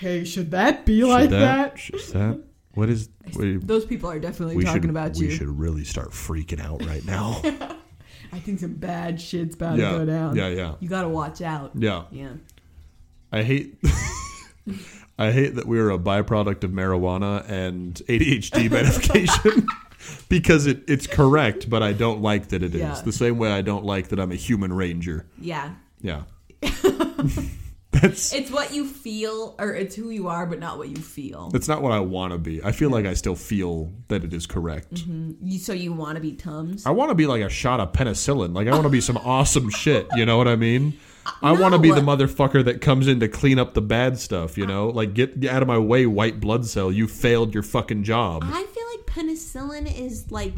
[0.00, 1.78] hey, should that be like that?
[1.78, 2.42] Should that?
[2.74, 3.08] What is?
[3.36, 4.90] We, Those people are definitely talking should.
[4.90, 5.30] about we you.
[5.30, 7.40] should really start freaking out right now.
[8.32, 10.34] I think some bad shit's about yeah, to go down.
[10.36, 11.70] yeah, yeah, You gotta watch out.
[11.74, 12.04] yeah.
[12.10, 12.32] Yeah.
[13.30, 13.76] I hate.
[15.18, 19.66] I hate that we're a byproduct of marijuana and ADHD medication
[20.28, 22.80] because it, it's correct, but I don't like that it is.
[22.80, 23.00] Yeah.
[23.04, 25.26] The same way I don't like that I'm a human ranger.
[25.40, 25.70] Yeah.
[26.00, 26.22] Yeah.
[27.92, 31.48] that's It's what you feel, or it's who you are, but not what you feel.
[31.50, 32.62] that's not what I want to be.
[32.62, 34.94] I feel like I still feel that it is correct.
[34.94, 35.32] Mm-hmm.
[35.46, 36.84] You, so you want to be Tums?
[36.86, 38.54] I want to be like a shot of penicillin.
[38.54, 40.06] Like I want to be some awesome shit.
[40.14, 40.98] You know what I mean?
[41.42, 44.56] I want to be the motherfucker that comes in to clean up the bad stuff.
[44.56, 46.92] You know, like get, get out of my way, white blood cell.
[46.92, 48.42] You failed your fucking job.
[48.44, 48.64] I
[49.16, 50.54] penicillin is like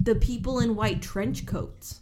[0.00, 2.00] the people in white trench coats,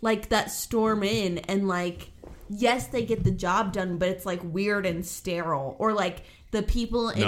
[0.00, 2.10] like that storm in and like
[2.48, 6.22] yes, they get the job done, but it's like weird and sterile, or like
[6.52, 7.26] the people in No.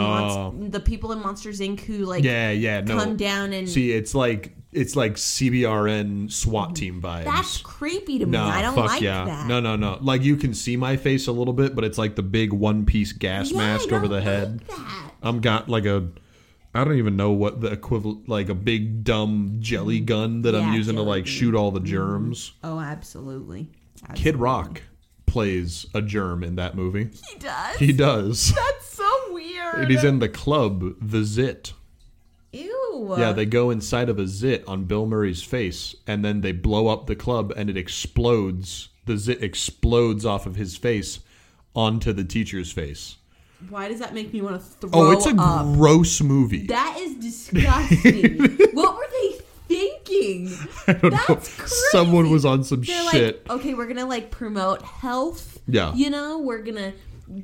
[0.54, 1.80] Monst- the people in Monsters Inc.
[1.80, 2.80] who like Yeah, yeah.
[2.80, 2.96] No.
[2.96, 7.02] come down and See, it's like it's like CBRN SWAT team mhm.
[7.02, 7.24] vibes.
[7.24, 8.32] that's creepy to me.
[8.32, 9.24] no, I don't fuck like yeah.
[9.24, 9.46] that.
[9.46, 9.98] No, no, no.
[10.00, 12.84] Like you can see my face a little bit, but it's like the big one
[12.86, 14.62] piece gas Yeah, mask over the head.
[14.68, 14.78] like.
[15.22, 16.08] I'm got like a
[16.74, 20.64] I don't even know what the equivalent like a big dumb jelly gun that I'm
[20.64, 20.74] Mm-hmm.
[20.74, 22.52] Using to like shoot all the germs.
[22.62, 23.68] Oh, absolutely.
[24.14, 24.82] Kid Rock
[25.26, 27.10] plays a germ in that movie.
[27.28, 27.76] He does.
[27.78, 28.54] He does.
[28.54, 29.74] That's so weird.
[29.76, 31.72] and he's in the club, the Zit.
[32.52, 33.14] Ew.
[33.18, 36.88] Yeah, they go inside of a zit on Bill Murray's face, and then they blow
[36.88, 38.88] up the club, and it explodes.
[39.06, 41.20] The zit explodes off of his face
[41.74, 43.16] onto the teacher's face.
[43.70, 45.74] Why does that make me want to oh, throw Oh, it's a up?
[45.76, 46.66] gross movie.
[46.66, 48.38] That is disgusting.
[48.72, 49.38] what were they
[49.68, 50.56] thinking?
[50.86, 51.18] I don't know.
[51.28, 51.74] That's crazy.
[51.90, 53.48] Someone was on some They're shit.
[53.48, 55.58] like, okay, we're gonna like promote health.
[55.66, 55.92] Yeah.
[55.94, 56.92] You know, we're gonna,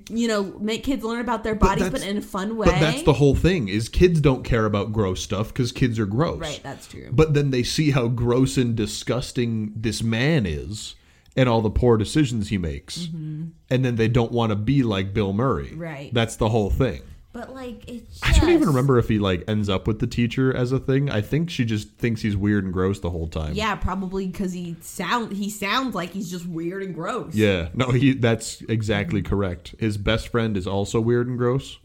[0.09, 2.67] you know, make kids learn about their bodies, but, that's- in a fun way.
[2.67, 6.07] but that's the whole thing: is kids don't care about gross stuff because kids are
[6.07, 6.39] gross.
[6.39, 6.61] right.
[6.63, 7.09] That's true.
[7.13, 10.95] But then they see how gross and disgusting this man is,
[11.37, 15.13] and all the poor decisions he makes, and then they don't want to be like
[15.13, 15.69] Bill Murray.
[15.69, 15.83] Mm-hmm.
[15.83, 16.15] Right.
[16.15, 17.03] That's the whole thing.
[17.33, 18.21] But like, it's.
[18.23, 21.11] I don't even remember if he like ends up with the teacher as a thing.
[21.11, 23.55] I think she just thinks he's weird and gross the whole time.
[23.55, 27.35] Yeah, probably because he sound he sounds like he's just weird and gross.
[27.35, 27.71] Yeah.
[27.75, 29.75] No, he that's exactly correct.
[29.81, 31.79] His best friend is also weird and gross.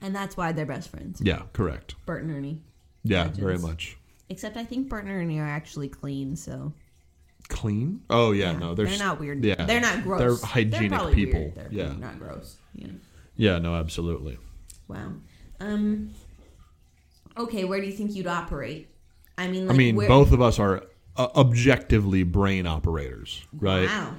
[0.00, 1.20] And that's why they're best friends.
[1.22, 1.94] Yeah, correct.
[2.04, 2.62] Bert and Ernie.
[3.04, 3.38] Yeah, Legends.
[3.38, 3.96] very much.
[4.28, 6.72] Except I think Bert and Ernie are actually clean, so
[7.58, 8.00] Clean?
[8.08, 9.44] Oh yeah, no, they're, they're not weird.
[9.44, 9.64] Yeah.
[9.64, 10.20] They're not gross.
[10.20, 11.40] They're hygienic probably people.
[11.40, 11.54] weird.
[11.56, 11.92] They're Yeah.
[11.98, 12.56] not gross.
[12.72, 12.94] You know.
[13.36, 14.38] Yeah, no, absolutely.
[14.86, 15.14] Wow.
[15.58, 16.10] Um.
[17.36, 18.90] Okay, where do you think you'd operate?
[19.36, 20.84] I mean, like, I mean, where, both of us are
[21.16, 23.86] uh, objectively brain operators, right?
[23.86, 24.14] Wow,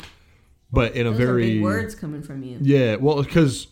[0.71, 2.57] But in a very are big words coming from you.
[2.61, 3.67] Yeah, well, because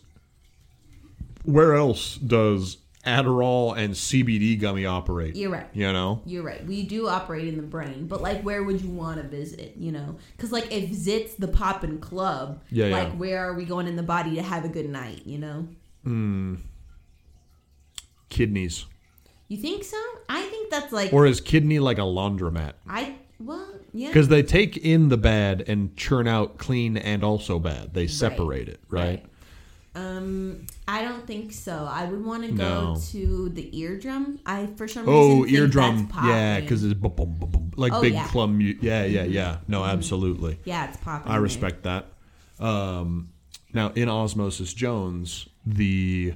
[1.44, 2.78] where else does
[3.08, 5.34] Adderall and CBD gummy operate?
[5.34, 5.66] You're right.
[5.72, 6.64] You know, You're right.
[6.66, 9.74] We do operate in the brain, but like, where would you want to visit?
[9.76, 13.14] You know, because like, if Zit's the poppin' club, Yeah, like, yeah.
[13.14, 15.22] where are we going in the body to have a good night?
[15.24, 15.68] You know,
[16.04, 16.56] hmm.
[18.28, 18.84] kidneys,
[19.48, 20.02] you think so?
[20.28, 22.74] I think that's like, or is kidney like a laundromat?
[22.86, 27.58] I well, yeah, Because they take in the bad and churn out clean and also
[27.58, 27.94] bad.
[27.94, 29.24] They separate it, right?
[29.94, 31.88] Um, I don't think so.
[31.90, 33.00] I would want to go No.
[33.10, 34.38] to the eardrum.
[34.46, 36.30] I for some Oh, reason think eardrum, that's popping.
[36.30, 38.22] yeah, because it's boom, boom, boom, boom, like Oh, big yeah.
[38.22, 38.32] Mm-hmm.
[38.32, 38.58] plum.
[38.58, 39.56] mu- Yeah, yeah, yeah.
[39.66, 40.58] No, absolutely.
[40.64, 41.32] yeah, it's popping.
[41.32, 42.06] I respect that.
[42.60, 43.30] Um,
[43.72, 46.34] now, in Osmosis Jones, the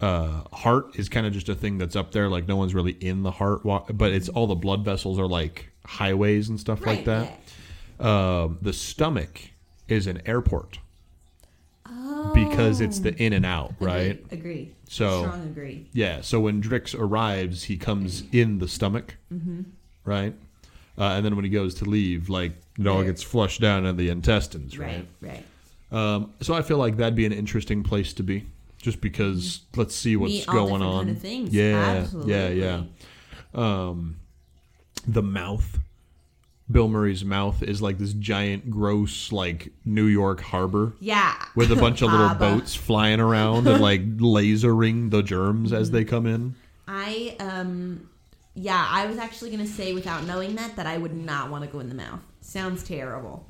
[0.00, 2.28] uh, heart is kind of just a thing that's up there.
[2.28, 5.26] Like no one's really in the heart, wa- but it's all the blood vessels are
[5.28, 7.28] like highways and stuff like Right,
[7.98, 8.06] that.
[8.06, 9.50] Um, the stomach
[9.88, 10.78] is an airport
[12.22, 14.22] Oh, because it's the in and out, right?
[14.30, 14.72] Agree.
[14.88, 15.86] So- strong agree.
[15.92, 16.20] Yeah.
[16.20, 19.62] So when Drix arrives, he comes in the stomach, Mm-hmm.
[20.04, 20.34] right?
[20.98, 23.94] Uh, and then when he goes to leave, like it all gets flushed down into
[24.02, 25.06] the intestines, right?
[25.20, 25.42] Right.
[25.92, 26.14] Right.
[26.14, 28.44] Um, so I feel like that'd be an interesting place to be,
[28.82, 31.06] just because let's see what's Meet going on.
[31.06, 31.16] kind
[31.48, 31.52] of.
[31.54, 32.32] Yeah, Absolutely.
[32.32, 32.82] yeah, yeah.
[33.54, 34.16] Um,
[35.06, 35.78] the mouth,
[36.70, 41.34] Bill Murray's mouth is like this giant, gross, like New York harbor Yeah.
[41.56, 46.04] with a bunch of little boats flying around and like lasering the germs as they
[46.04, 46.54] come in.
[46.86, 48.08] I um
[48.54, 51.70] yeah, I was actually gonna say without knowing that that I would not want to
[51.70, 52.20] go in the mouth.
[52.40, 53.46] Sounds terrible.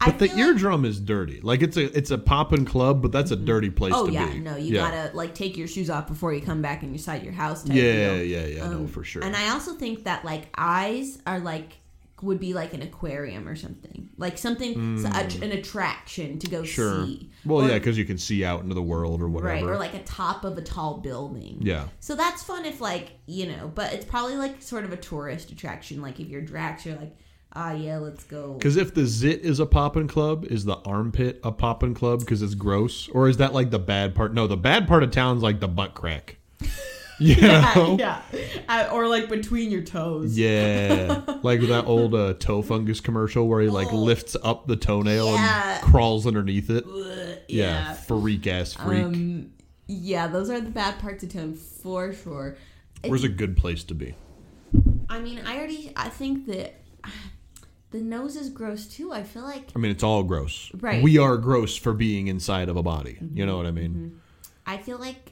[0.00, 1.40] I But the feel like- eardrum is dirty.
[1.40, 4.26] Like it's a it's a poppin' club, but that's a dirty place Oh to yeah,
[4.30, 4.40] be.
[4.40, 4.90] no, you yeah.
[4.90, 7.62] gotta like take your shoes off before you come back inside your house.
[7.62, 8.24] Type Yeah, deal.
[8.24, 9.22] yeah, yeah, no, Um, for sure.
[9.24, 11.78] And I also think that like eyes are like
[12.22, 16.60] would be like an aquarium or something, like something so- a- an attraction to go
[16.60, 16.64] Hmm.
[16.64, 17.06] Sure.
[17.06, 17.30] see.
[17.44, 19.52] Well, Or- yeah, because you can see out into the world or whatever.
[19.52, 21.58] right, or like a top of a tall building.
[21.60, 21.88] yeah.
[22.00, 25.50] So that's fun if like you know, but it's probably like sort of a tourist
[25.50, 26.00] attraction.
[26.00, 27.16] Like if you're Drax, you're like,
[27.52, 28.54] ah, yeah, let's go.
[28.54, 32.42] Because if the zit is a poppin' club, is the armpit a poppin' club because
[32.42, 34.32] it's gross, or is that like the bad part?
[34.34, 36.36] No, the bad part of town's like the butt crack.
[37.20, 37.96] You know?
[37.98, 38.20] yeah,
[38.68, 40.36] Uh, or like between your toes.
[40.36, 43.96] Yeah, like that old uh, toe fungus commercial where he like Oh.
[43.96, 45.74] lifts up the toenail Yeah.
[45.78, 46.84] and crawls underneath it.
[46.86, 47.92] Yeah, yeah.
[47.94, 49.04] freak ass freak.
[49.04, 49.50] Um,
[49.86, 52.56] yeah, those are the bad parts of town for sure.
[53.02, 54.14] It- Where's a good place to be?
[55.08, 56.80] I mean, I already I think that
[57.90, 59.12] the nose is gross too.
[59.12, 60.70] I feel like I mean, it's all gross.
[60.80, 61.02] Right.
[61.02, 63.18] We are gross for being inside of a body.
[63.34, 64.20] You know what I mean?
[64.66, 65.30] I feel like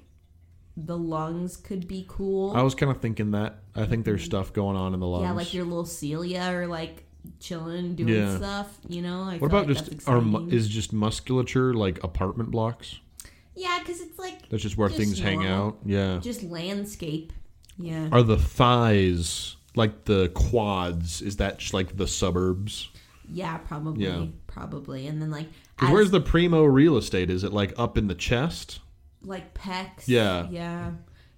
[0.76, 2.52] the lungs could be cool.
[2.56, 3.58] I was kind of thinking that.
[3.74, 4.26] I think there's mm-hmm.
[4.26, 5.24] stuff going on in the lungs.
[5.24, 7.04] yeah, like your little cilia or like
[7.40, 8.36] chilling doing Yeah.
[8.36, 8.78] stuff.
[8.88, 9.22] You know.
[9.22, 10.58] I what about like just our mu- exciting.
[10.58, 12.98] is just musculature like apartment blocks?
[13.54, 15.66] yeah, because it's like That's just where Just things hang normal.
[15.68, 15.78] out.
[15.84, 16.18] Yeah.
[16.22, 17.32] just landscape.
[17.78, 18.08] Yeah.
[18.12, 21.20] Are the thighs like the quads?
[21.22, 22.88] Is that just like the suburbs?
[23.30, 24.04] Yeah, probably.
[24.04, 24.26] Yeah.
[24.46, 25.06] Probably.
[25.06, 25.48] And then like
[25.80, 27.28] as- where's the primo real estate?
[27.30, 28.80] Is it like up in the chest?
[29.24, 30.04] Like pecs.
[30.06, 30.48] Yeah.
[30.50, 30.92] Yeah.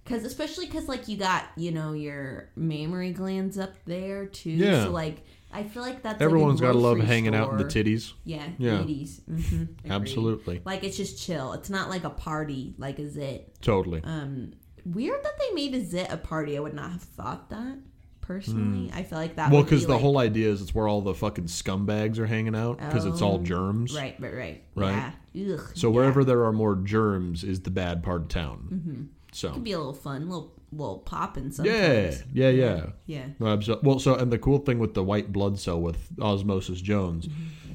[0.07, 4.51] Cause especially because like you got you know your mammary glands up there too.
[4.51, 4.85] Yeah.
[4.85, 7.65] So like I feel like that's Everyone's got got to love hanging out in the
[7.65, 8.13] titties.
[8.25, 8.47] Yeah.
[8.59, 8.79] Yeah.
[8.79, 9.21] Titties.
[9.25, 10.61] hmm Absolutely.
[10.65, 11.55] Like it's just chill.
[11.55, 13.55] It's not like a party like a zit.
[13.63, 14.03] Totally.
[14.05, 14.53] Um,
[14.85, 16.57] weird that they made a zit a party.
[16.57, 17.79] I would not have thought that
[18.21, 18.91] personally.
[18.93, 19.51] I feel like that.
[19.51, 22.19] Well, would be, because the like- whole idea is it's where all the fucking scumbags
[22.19, 23.95] are hanging out because it's all Oh, germs.
[23.95, 24.17] Right.
[24.19, 24.35] Right.
[24.35, 24.63] Right.
[24.75, 24.91] Right.
[24.91, 25.13] Yeah.
[25.37, 25.95] Ugh, So yeah.
[25.95, 28.69] wherever there are more germs is the bad part of town.
[28.73, 29.03] Mm-hmm.
[29.33, 32.25] So it could be a little fun, little little popping yeah, sometimes.
[32.33, 32.87] yeah, yeah.
[33.07, 33.27] Yeah.
[33.39, 36.81] No, abso- Well, so and the cool thing with the white blood cell with Osmosis
[36.81, 37.29] Jones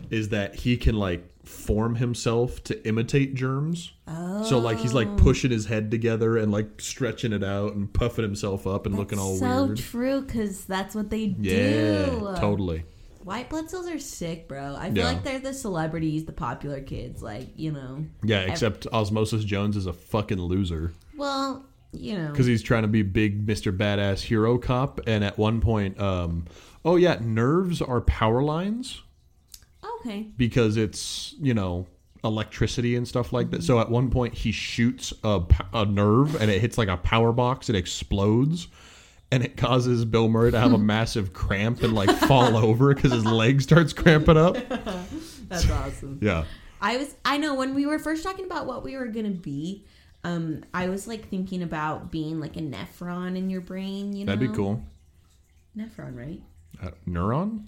[0.09, 3.91] is that he can like form himself to imitate germs.
[4.07, 4.43] Oh.
[4.43, 8.23] So like he's like pushing his head together and like stretching it out and puffing
[8.23, 9.77] himself up and looking all so weird.
[9.77, 12.33] So true because that's what they yeah, do.
[12.37, 12.85] totally.
[13.29, 14.75] White blood cells are sick, bro.
[14.75, 15.05] I feel Yeah.
[15.05, 17.21] like they're the celebrities, the popular kids.
[17.21, 22.47] Like you know, Yeah, except Osmosis Jones is a fucking loser well, you know, because
[22.47, 23.71] he's trying to be big Mr.
[23.75, 26.45] Badass hero cop, and at one point, um,
[26.83, 29.03] oh yeah, nerves are power lines.
[29.99, 31.85] okay, because it's you know
[32.23, 33.63] electricity and stuff like that.
[33.63, 36.97] So at one point he shoots a, p- a nerve and it hits like a
[36.97, 37.69] power box.
[37.69, 38.67] It explodes.
[39.31, 43.11] And it causes Bill Murray to have a massive cramp and like fall over because
[43.11, 44.55] his leg starts cramping up.
[45.47, 46.17] that's awesome.
[46.21, 46.45] Yeah,
[46.81, 49.85] I was, I know when we were first talking about what we were gonna be,
[50.23, 54.13] um, I was like thinking about being like a nephron in your brain.
[54.13, 54.81] You know, that'd be cool.
[55.77, 56.41] Nephron, right?
[56.81, 57.65] Uh, neuron?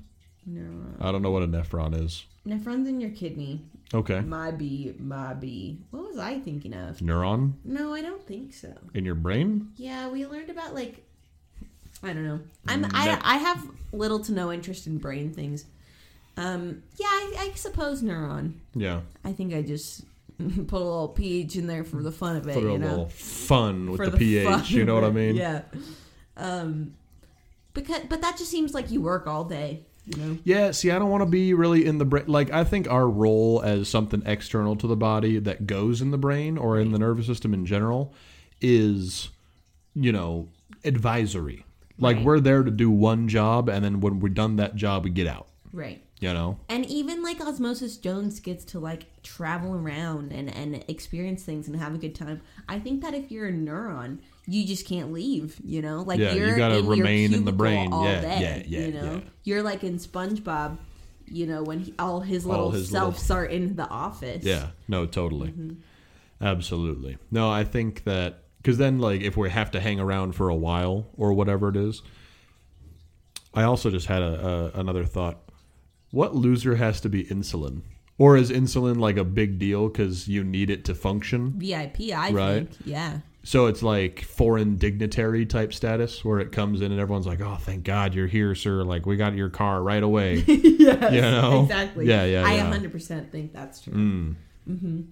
[0.49, 0.95] Neuron.
[0.99, 2.25] I don't know what a nephron is.
[2.47, 3.61] Nephron's in your kidney.
[3.93, 5.77] Okay, My B, my B.
[5.91, 6.97] What was I thinking of?
[6.99, 8.73] neuron No, I don't think so.
[8.93, 9.71] in your brain?
[9.75, 11.03] Yeah, we learned about like
[12.03, 12.39] I don't know.
[12.67, 15.65] I'm Mm, I I have little to no interest in brain things.
[16.37, 18.53] Um, yeah, I, I suppose neuron.
[18.73, 20.03] Yeah, I think I just
[20.39, 22.53] put a little ph in there for the fun of it.
[22.53, 24.71] put a you know, little fun with for the, ph.
[24.71, 25.35] You know what I mean?
[25.35, 25.61] Yeah.
[26.37, 26.93] Um,
[27.73, 29.83] because but that just seems like you work all day.
[30.05, 30.37] You know.
[30.43, 32.25] Yeah, see, I don't want to be really in the brain.
[32.27, 36.17] Like, I think our role as something external to the body that goes in the
[36.17, 38.13] brain or in the nervous system in general
[38.59, 39.29] is,
[39.93, 40.49] you know,
[40.83, 41.65] advisory.
[42.01, 42.25] Like, Right.
[42.25, 45.27] we're there to do one job, and then when we're done that job, we get
[45.27, 45.47] out.
[45.71, 46.01] Right.
[46.19, 46.57] You know?
[46.69, 51.75] And even like Osmosis Jones gets to like travel around and, and experience things and
[51.77, 52.41] have a good time.
[52.67, 56.01] I think that if you're a neuron, you just can't leave, you know?
[56.01, 57.91] Like Yeah, you you're gotta in your remain in the brain.
[57.93, 59.13] all Yeah, day, yeah, yeah, you know?
[59.13, 59.19] yeah.
[59.43, 60.77] You're like in SpongeBob,
[61.25, 64.43] you know, when he, all his All little his selves are in the office.
[64.43, 65.49] Yeah, no, totally.
[65.51, 65.73] Mm-hmm.
[66.45, 67.17] Absolutely.
[67.31, 70.55] No, I think that because then, like, if we have to hang around for a
[70.55, 72.01] while or whatever it is,
[73.53, 75.39] I also just had a, a another thought.
[76.11, 77.81] What loser has to be insulin?
[78.17, 81.53] Or is insulin like a big deal because you need it to function?
[81.57, 82.67] VIP, I Right.
[82.69, 82.69] think.
[82.85, 83.19] Yeah.
[83.43, 87.57] So it's like foreign dignitary type status where it comes in and everyone's like, "Oh,
[87.59, 88.83] thank God you're here, sir!
[88.83, 91.63] Like we got your car right away." yes, You know?
[91.63, 92.05] exactly.
[92.07, 92.71] Yeah, yeah, I yeah.
[92.71, 93.93] 100% think that's true.
[93.93, 95.05] Mm.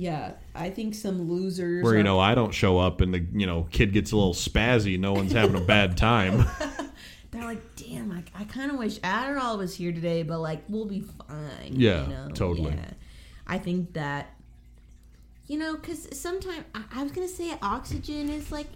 [0.00, 1.82] Yeah, I think some losers.
[1.82, 4.16] Where you are- know I don't show up and the you know kid gets a
[4.16, 6.46] little spazzy, no one's having a bad time.
[7.32, 10.86] they're like, damn, I, I kind of wish Adderall was here today, but like, we'll
[10.86, 11.72] be fine.
[11.72, 12.28] Yeah, you know?
[12.32, 12.74] totally.
[12.74, 12.90] Yeah.
[13.46, 14.34] I think that,
[15.48, 18.68] you know, because sometimes I, I was gonna say oxygen is like,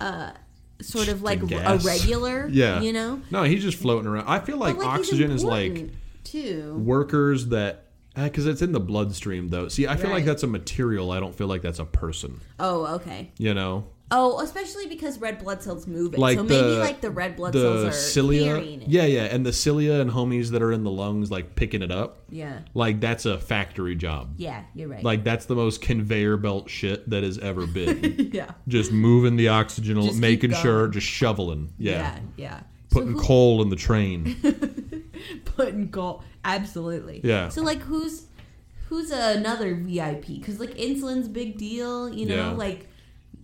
[0.00, 0.32] uh,
[0.80, 2.48] sort of like a regular.
[2.52, 2.80] Yeah.
[2.80, 4.26] you know, no, he's just floating around.
[4.26, 5.90] I feel like, he's oxygen is like
[6.24, 6.74] too.
[6.84, 7.84] workers that
[8.18, 9.68] Uh, because it's in the bloodstream though.
[9.68, 10.26] See, I feel like Right.
[10.26, 11.12] that's a material.
[11.12, 12.40] I don't feel like that's a person.
[12.58, 13.30] Oh, okay.
[13.38, 16.18] You know, Oh, especially because red blood cells move it.
[16.18, 18.44] like so the maybe like the red blood cells the are cilia.
[18.56, 18.88] carrying it.
[18.88, 21.90] Yeah, yeah, and the cilia and homies that are in the lungs, like picking it
[21.92, 22.22] up.
[22.30, 22.60] Yeah.
[22.72, 24.32] Like that's a factory job.
[24.38, 25.04] Yeah, you're right.
[25.04, 28.30] Like that's the most conveyor belt shit that has ever been.
[28.32, 28.52] yeah.
[28.66, 31.70] just moving the oxygen, Just keep making sure, just shoveling.
[31.78, 31.92] Yeah.
[31.92, 32.60] Yeah, yeah.
[32.90, 34.36] Putting so who, coal in the train.
[35.44, 36.22] putting coal.
[36.44, 37.20] Absolutely.
[37.24, 37.48] Yeah.
[37.48, 38.26] So like, who's
[38.88, 40.26] who's another VIP?
[40.26, 42.08] Because like insulin's big deal.
[42.12, 42.50] You know, Yeah.
[42.52, 42.88] like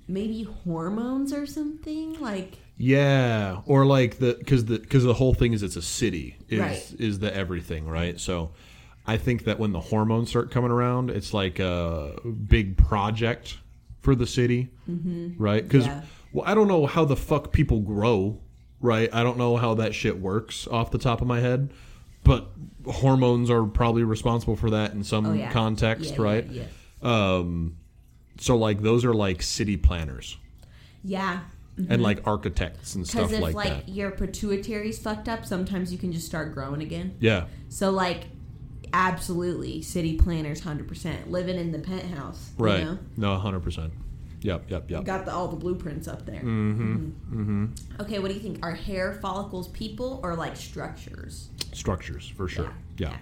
[0.08, 2.18] maybe hormones or something.
[2.20, 6.36] Like Yeah, or like the because the because the whole thing is it's a city
[6.48, 6.94] is Right.
[6.98, 8.18] is the everything right.
[8.18, 8.52] So
[9.06, 12.12] I think that when the hormones start coming around, it's like a
[12.48, 13.58] big project
[14.00, 15.42] for the city, mm-hmm.
[15.42, 15.62] right?
[15.62, 16.02] Because Yeah.
[16.32, 18.40] well, I don't know how the fuck people grow,
[18.80, 19.08] right?
[19.12, 21.70] I don't know how that shit works off the top of my head,
[22.24, 22.48] but
[22.86, 26.46] hormones are probably responsible for that in some oh yeah, context, Yeah, right?
[26.46, 26.64] Yeah.
[27.02, 27.76] Um,
[28.38, 30.36] so like those are like city planners
[31.02, 31.40] Yeah.
[31.88, 33.76] and like architects and stuff if like, like, that.
[33.76, 37.16] Because if like your pituitary's fucked up, sometimes you can just start growing again.
[37.20, 37.46] Yeah.
[37.68, 38.24] So like,
[38.92, 42.50] absolutely, city planners, hundred percent living in the penthouse.
[42.58, 42.84] you Right.
[42.84, 42.98] know?
[43.16, 43.92] No, hundred percent.
[44.44, 44.70] Yep.
[44.70, 44.90] Yep.
[44.90, 45.04] Yep.
[45.04, 46.42] Got the, all the blueprints up there.
[46.42, 47.06] Mm-hmm.
[47.32, 47.66] Mm-hmm.
[48.02, 48.58] Okay, what do you think?
[48.62, 51.48] Are hair follicles people or like structures?
[51.72, 52.70] Structures for sure.
[52.98, 53.16] Yeah.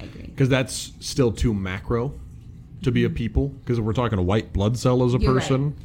[0.00, 0.22] I agree.
[0.28, 2.14] Because that's still too macro
[2.82, 3.48] to be a people.
[3.48, 5.24] Because if we're talking a white blood cell as a Mm-hmm.
[5.24, 5.42] You're right.
[5.42, 5.76] person,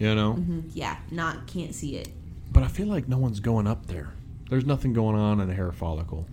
[0.00, 0.34] you know.
[0.34, 0.64] Mhm.
[0.74, 2.08] Yeah, not can't see it.
[2.52, 4.10] But I feel like no one's going up there.
[4.48, 6.26] There's nothing going on in a hair follicle.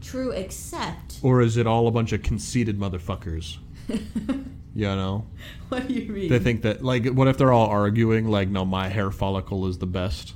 [0.00, 3.58] True, except Or is it all a bunch of conceited motherfuckers?
[4.74, 5.24] you know,
[5.68, 6.28] what do you mean?
[6.28, 9.78] they think that like, what if they're all arguing like, no, my hair follicle is
[9.78, 10.34] the best,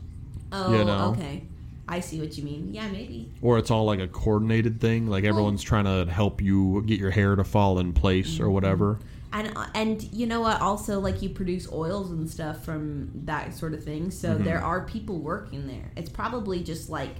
[0.52, 1.14] oh, you know?
[1.18, 1.44] okay.
[1.88, 2.72] I see what you mean.
[2.72, 3.28] Yeah, maybe.
[3.42, 7.10] or it's all like a coordinated thing, like everyone's trying to help you get your
[7.10, 8.44] hair to fall in place Mm-hmm.
[8.44, 8.98] or whatever.
[9.32, 10.60] And and you know what?
[10.60, 14.10] Also, like you produce oils and stuff from that sort of thing.
[14.12, 14.44] So Mm-hmm.
[14.44, 15.90] there are people working there.
[15.96, 17.16] It's probably just like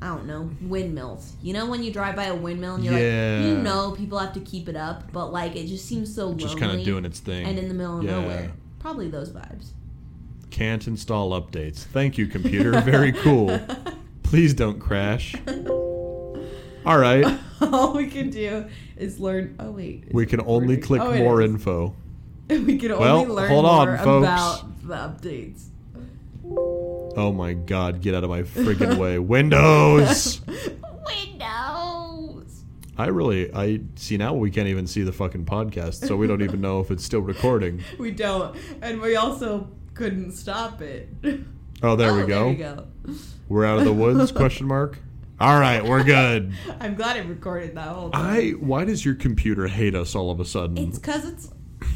[0.00, 1.32] I don't know windmills.
[1.42, 3.38] You know when you drive by a windmill and you're Yeah.
[3.38, 6.34] like, you know, people have to keep it up, but like it just seems so
[6.34, 7.46] Just kind of doing its thing.
[7.46, 8.20] and in the middle of Yeah.
[8.20, 8.52] nowhere.
[8.80, 9.68] Probably those vibes.
[10.50, 11.78] Can't install updates.
[11.78, 12.80] Thank you, computer.
[12.82, 13.58] Very cool.
[14.22, 15.34] Please don't crash.
[16.86, 17.24] All right.
[17.62, 18.66] All we can do
[18.96, 19.56] is learn.
[19.58, 21.50] Oh wait, oh, We can only click Oh, more is.
[21.50, 21.94] info.
[22.50, 24.26] we can Well, only learn hold on, more folks.
[24.26, 24.94] about the
[25.28, 25.64] updates.
[27.16, 29.18] Oh my god, get out of my freaking way.
[29.34, 30.40] Windows!
[31.06, 32.64] Windows.
[32.96, 36.42] I really I see now we can't even see the fucking podcast, so we don't
[36.42, 37.82] even know if it's still recording.
[37.98, 41.08] We don't, and we also couldn't stop it.
[41.82, 42.44] Oh, there Oh, we go.
[42.44, 42.86] There we go.
[43.48, 44.32] We're out of the woods?
[44.32, 44.98] Question mark.
[45.40, 46.52] All right, we're good.
[46.80, 48.24] I'm glad it recorded that whole time.
[48.24, 50.78] I why does your computer hate us all of a sudden?
[50.78, 51.50] It's because it's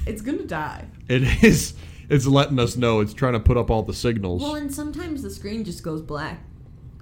[0.07, 0.87] it's gonna die.
[1.09, 1.75] It is.
[2.09, 3.01] It's letting us know.
[3.01, 4.43] It's trying to put up all the signals.
[4.43, 6.43] Well, and sometimes the screen just goes black.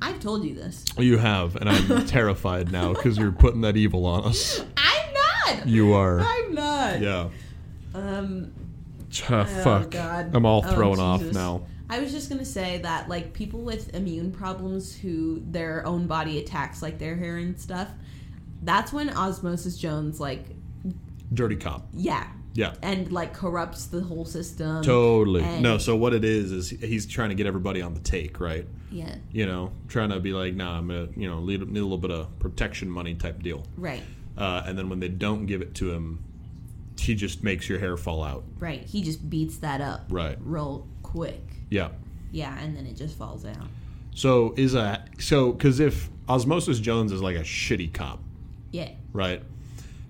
[0.03, 0.85] I've told you this.
[0.99, 4.63] you have, and I'm terrified now because you're putting that evil on us.
[4.77, 5.15] I'm
[5.55, 5.67] not.
[5.67, 6.21] You are.
[6.21, 7.01] I'm not.
[7.01, 7.29] Yeah.
[7.95, 8.53] Um.
[9.31, 9.91] Ah, fuck.
[9.91, 10.35] God.
[10.35, 11.63] I'm all Oh, thrown off now.
[11.89, 16.39] I was just gonna say that like people with immune problems who their own body
[16.41, 17.89] attacks like their hair and stuff.
[18.63, 20.47] That's when Osmosis Jones like
[21.33, 21.87] Dirty cop.
[21.95, 22.27] yeah
[22.57, 22.75] Yeah.
[22.83, 24.83] and like corrupts the whole system.
[24.83, 25.43] Totally.
[25.43, 28.41] And- no, so what it is is he's trying to get everybody on the take,
[28.41, 28.67] right?
[28.91, 29.15] Yeah.
[29.31, 31.99] You know, trying to be like, nah, I'm gonna, you know, need, need a little
[31.99, 33.65] bit of protection money type deal.
[33.77, 34.03] Right.
[34.39, 36.23] Uh, and then when they don't give it to him,
[36.99, 38.45] he just makes your hair fall out.
[38.59, 38.83] Right.
[38.83, 40.39] He just beats that up Right.
[40.41, 41.43] real quick.
[41.71, 41.91] Yeah.
[42.33, 43.69] Yeah, and then it just falls out.
[44.15, 48.21] So is a so because if Osmosis Jones is like a shitty cop,
[48.73, 48.91] Yeah.
[49.13, 49.43] right?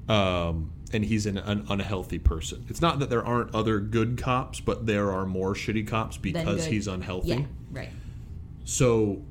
[0.09, 2.65] Um, and he's an, an unhealthy person.
[2.69, 6.67] It's not that there aren't other good cops, but there are more shitty cops because
[6.67, 7.29] he's unhealthy.
[7.29, 7.43] Yeah.
[7.73, 7.91] Right.
[8.65, 9.23] So,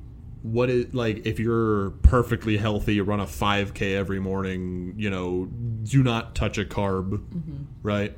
[0.42, 5.46] what is like if you're perfectly healthy, you run a 5K every morning, you know,
[5.46, 7.64] do not touch a carb, mm-hmm.
[7.82, 8.16] right?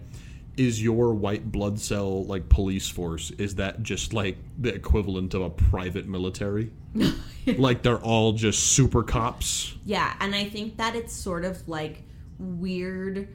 [0.59, 5.41] is your white blood cell like police force is that just like the equivalent of
[5.41, 6.73] a private military
[7.59, 12.03] like they're all just super cops Yeah, and I think that it's sort of like
[12.39, 13.29] weird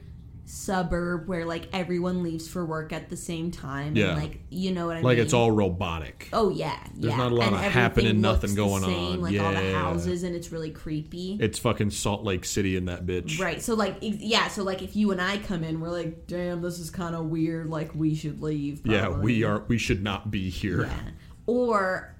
[0.46, 3.96] suburb where like everyone leaves for work at the same time.
[3.96, 4.10] Yeah.
[4.10, 5.16] And, like you know what I like mean?
[5.16, 7.16] Like it's all robotic Oh yeah, There's yeah.
[7.16, 9.20] not a lot and of happening, nothing going same, on.
[9.22, 11.38] Like all the houses, and it's really creepy.
[11.40, 13.62] it's fucking salt lake city in that bitch Right.
[13.62, 14.48] So like yeah.
[14.48, 17.26] So like if you and I come in, we're like, damn, this is kind of
[17.26, 17.70] weird.
[17.70, 18.82] Like we should leave.
[18.84, 20.98] yeah we are we should not be here Yeah.
[21.46, 22.13] Or,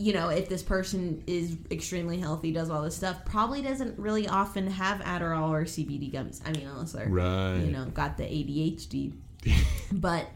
[0.00, 4.26] you know, if this person is extremely healthy, does all this stuff, probably doesn't really
[4.26, 6.40] often have Adderall or CBD gummies.
[6.46, 7.58] I mean, unless they're, Right.
[7.58, 9.12] you know, got the ADHD.
[9.92, 10.26] but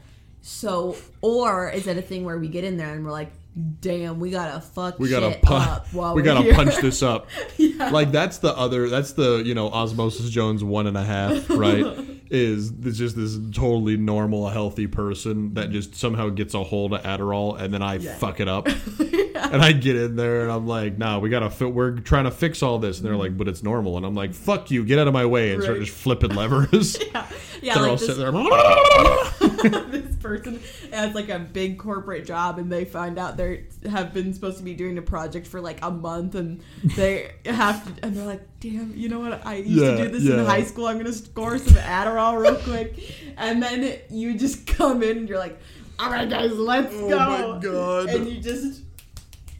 [0.42, 3.32] so, or is it a thing where we get in there and we're like,
[3.80, 6.54] damn, we gotta fuck we gotta shit punch up while we gotta here.
[6.54, 7.28] punch this up
[7.92, 11.86] like that's the other that's the you know osmosis jones one and a half right
[12.30, 17.56] is just this totally normal healthy person that just somehow gets a hold of adderall
[17.56, 18.16] and then i Yeah.
[18.16, 18.66] fuck it up
[19.54, 22.62] and i get in there and i'm like nah we gotta we're trying to fix
[22.62, 22.98] all this.
[22.98, 23.96] And they're like but it's normal.
[23.96, 25.86] And i'm like fuck you get out of my way and start Right.
[25.86, 26.98] just flipping levers.
[27.62, 29.90] Yeah, they're like all this, sitting there.
[29.90, 30.60] This person
[30.92, 34.62] has like a big corporate job and they find out they have been supposed to
[34.64, 36.60] be doing a project for like a month and
[36.96, 39.46] they have to and they're like damn you know what?
[39.46, 40.40] I used Yeah, to do this yeah.
[40.40, 40.86] in high school.
[40.86, 42.98] I'm gonna score some adderall real quick.
[43.38, 45.58] And then you just come in and you're like
[45.98, 47.16] all right guys let's Oh go.
[47.54, 48.08] my God.
[48.10, 48.82] and you just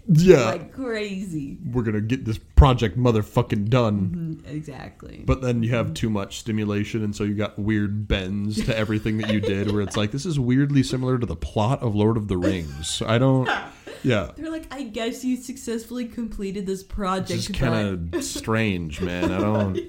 [0.06, 5.70] yeah like crazy we're gonna get this project motherfucking done Mm, exactly But then you
[5.70, 9.70] have too much stimulation, and so you got weird bends to everything that you did,
[9.72, 13.02] where it's like this is weirdly similar to the plot of Lord of the Rings.
[13.06, 13.48] I don't.
[14.02, 19.32] Yeah, they're like i guess you successfully completed this project it's kind of strange, man.
[19.32, 19.80] I don't.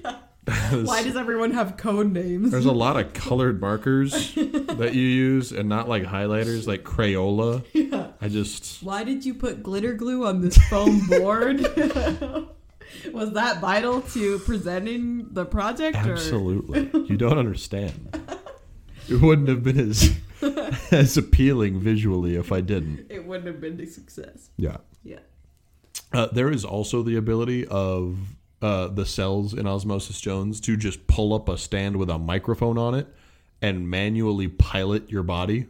[0.46, 5.50] Why does everyone have code names There's a lot of colored markers that you use,
[5.50, 7.64] and not like highlighters, like Crayola.
[7.72, 8.08] Yeah.
[8.20, 8.82] I just.
[8.82, 11.60] Why did you put glitter glue on this foam board?
[13.12, 15.96] Was that vital to presenting the project?
[15.96, 16.12] Or?
[16.12, 18.22] Absolutely, you don't understand.
[19.08, 20.18] It wouldn't have been as
[20.90, 23.06] as appealing visually if I didn't.
[23.08, 24.50] It wouldn't have been a success.
[24.56, 24.78] Yeah.
[25.04, 25.20] Yeah.
[26.12, 28.18] Uh, there is also the ability of
[28.62, 32.78] uh, the cells in Osmosis Jones to just pull up a stand with a microphone
[32.78, 33.06] on it
[33.60, 35.66] and manually pilot your body.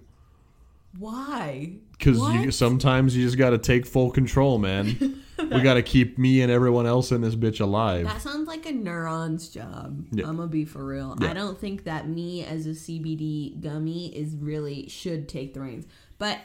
[0.98, 1.72] Why?
[1.92, 5.22] Because you, sometimes you just got to take full control, man.
[5.38, 8.06] we got to keep me and everyone else in this bitch alive.
[8.06, 10.06] That sounds like a neuron's job.
[10.12, 10.26] Yeah.
[10.26, 11.16] I'm gonna be for real.
[11.20, 11.30] Yeah.
[11.30, 15.86] I don't think that me as a CBD gummy is really should take the reins.
[16.18, 16.38] But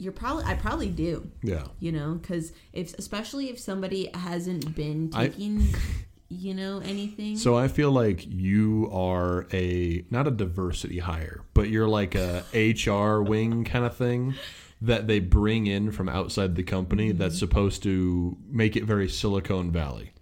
[0.00, 1.30] you're probably I probably do.
[1.42, 1.64] Yeah.
[1.78, 5.74] You know, because if especially if somebody hasn't been I- taking,
[6.28, 7.36] you know, anything.
[7.36, 12.44] So I feel like you are a not a diversity hire, but you're like a
[12.54, 14.34] HR wing kind of thing
[14.80, 17.40] that they bring in from outside the company that's mm-hmm.
[17.40, 20.12] supposed to make it very Silicon Valley.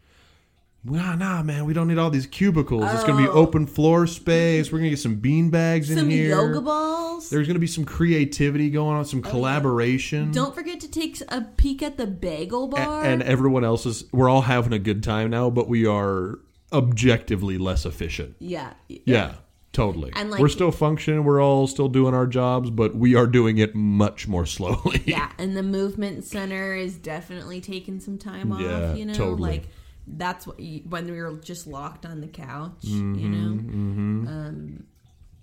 [0.91, 2.85] Nah, nah, man, we don't need all these cubicles.
[2.93, 3.33] It's gonna be Oh.
[3.33, 4.73] open floor space.
[4.73, 6.31] We're gonna get some bean bags in some here.
[6.31, 7.31] yoga balls.
[7.31, 10.31] There's gonna be some creativity going on, some collaboration.
[10.33, 13.05] Don't forget to take a peek at the bagel A- bar.
[13.05, 14.05] and everyone else is.
[14.13, 16.39] We're all having a good time now, but we are
[16.73, 18.37] objectively less efficient.
[18.39, 19.35] yeah, Yeah,
[19.73, 20.13] totally.
[20.15, 21.25] And, like- we're still functioning.
[21.25, 25.03] We're all still doing our jobs, but we are doing it much more slowly.
[25.07, 25.31] yeah.
[25.39, 28.61] And the movement center is definitely taking some time off.
[28.61, 29.51] Yeah, you know, totally.
[29.51, 29.69] like
[30.17, 32.83] that's what you, when we were just locked on the couch.
[32.85, 34.85] Mm-hmm, you know, um,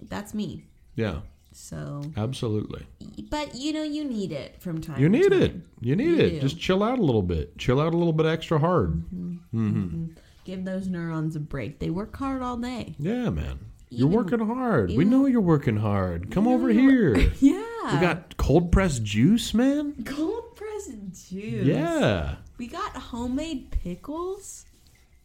[0.02, 0.66] that's me.
[0.96, 1.20] Yeah,
[1.52, 2.86] So, absolutely.
[3.30, 5.00] but you know, you need it from time.
[5.00, 5.42] You need time.
[5.42, 5.56] it.
[5.82, 6.30] You need You it.
[6.32, 6.40] do.
[6.42, 7.58] Just chill out a little bit.
[7.58, 9.04] Chill out a little bit extra hard.
[9.14, 10.06] Mm-hmm.
[10.46, 11.80] Give those neurons a break.
[11.80, 12.96] They work hard all day.
[13.00, 13.60] Yeah, man.
[13.90, 14.92] You're working hard.
[14.92, 16.30] we know you're working hard.
[16.32, 17.16] Come over here.
[17.40, 20.04] Yeah, we got cold pressed juice, man.
[20.06, 21.66] cold pressed juice.
[21.66, 22.36] Yeah.
[22.58, 24.66] We got homemade pickles.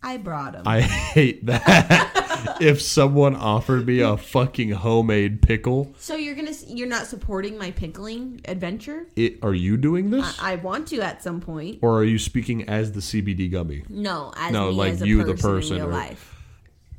[0.03, 0.63] I brought them.
[0.67, 2.57] I hate that.
[2.61, 7.71] if someone offered me a fucking homemade pickle, so you're gonna you're not supporting my
[7.71, 9.07] pickling adventure?
[9.15, 10.41] it, are you doing this?
[10.41, 11.81] I, I want to at some point.
[11.83, 13.85] or are you speaking as the CBD gummy?
[13.91, 16.37] No, as No, me like as you, the person, person, in real or- life.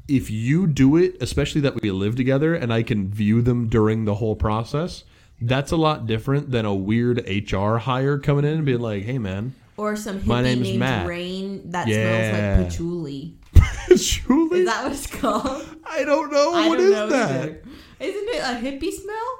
[0.07, 4.03] If you do it, especially that we live together and I can view them during
[4.03, 5.05] the whole process,
[5.39, 9.17] that's a lot different than a weird HR hire coming in and being like, "Hey,
[9.17, 11.07] man, Or some hippie My name's named Matt.
[11.07, 11.95] Rain that Yeah.
[11.95, 13.35] smells like patchouli.
[13.95, 15.65] Julie, Is that what it's called?
[15.85, 17.11] I don't know what is that.
[17.11, 17.61] either.
[17.99, 19.37] Isn't it a hippie smell?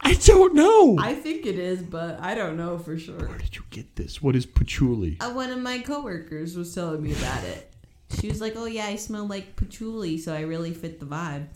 [0.00, 0.96] I don't know.
[0.98, 3.18] I think it is, but I don't know for sure.
[3.18, 4.22] Where did you get this?
[4.22, 5.16] What is patchouli?
[5.20, 7.72] Uh, one of my coworkers was telling me about it.
[8.20, 11.46] She was like, "Oh yeah, I smell like patchouli, so I really fit the vibe."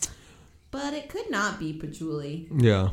[0.71, 2.47] but it could not be patchouli.
[2.55, 2.89] Yeah.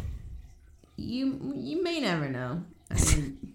[0.97, 2.63] You you may never know.
[2.91, 3.55] I mean,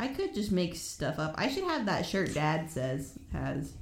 [0.00, 1.34] I could just make stuff up.
[1.36, 3.74] I should have that shirt Dad says has.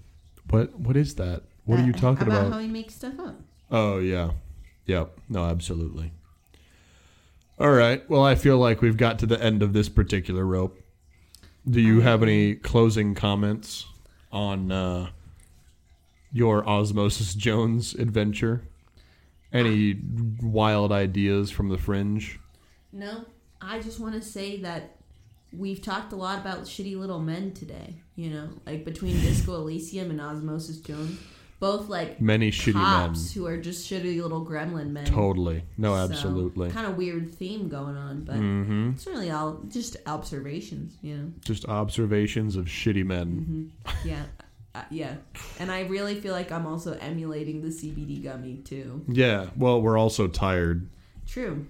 [0.51, 1.45] What what is that?
[1.65, 2.47] What are you talking about?
[2.47, 2.53] about?
[2.55, 3.41] How he makes stuff up.
[3.71, 4.33] Oh yeah.
[4.87, 5.17] Yep.
[5.29, 6.11] No, absolutely.
[7.61, 8.09] All right.
[8.11, 10.81] Well, I feel like we've got to the end of this particular rope.
[11.71, 13.87] Do you have any closing comments
[14.33, 15.11] on uh,
[16.33, 18.65] your Osmosis Jones adventure?
[19.53, 20.01] Any
[20.43, 22.41] wild ideas from the fringe?
[22.93, 23.25] No,
[23.61, 24.98] I just want to say that
[25.53, 28.03] we've talked a lot about shitty little men today.
[28.17, 31.19] You know, like between Disco Elysium and Osmosis Jones,
[31.61, 34.93] both like Many shitty cops who are just shitty little gremlin men.
[34.95, 35.05] men.
[35.07, 35.65] Totally.
[35.77, 36.71] No, absolutely.
[36.71, 40.97] Kind of weird theme going on, but hmm it's really all just observations.
[41.03, 41.33] You know.
[41.45, 43.73] Just observations of shitty men.
[44.05, 44.25] Yeah.
[44.75, 45.15] Uh, yeah,
[45.59, 49.03] and I really feel like I'm also emulating the CBD gummy too.
[49.09, 49.47] Yeah.
[49.57, 50.89] Well, we're also tired.
[51.27, 51.67] True.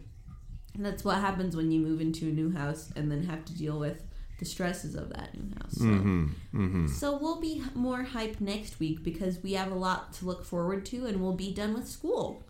[0.79, 3.53] And that's what happens when you move into a new house and then have to
[3.55, 4.05] deal with
[4.39, 5.74] the stresses of that new house.
[5.76, 10.12] So, hmm hmm so we'll be more hyped next week because we have a lot
[10.14, 12.45] to look forward to and we'll be done with school,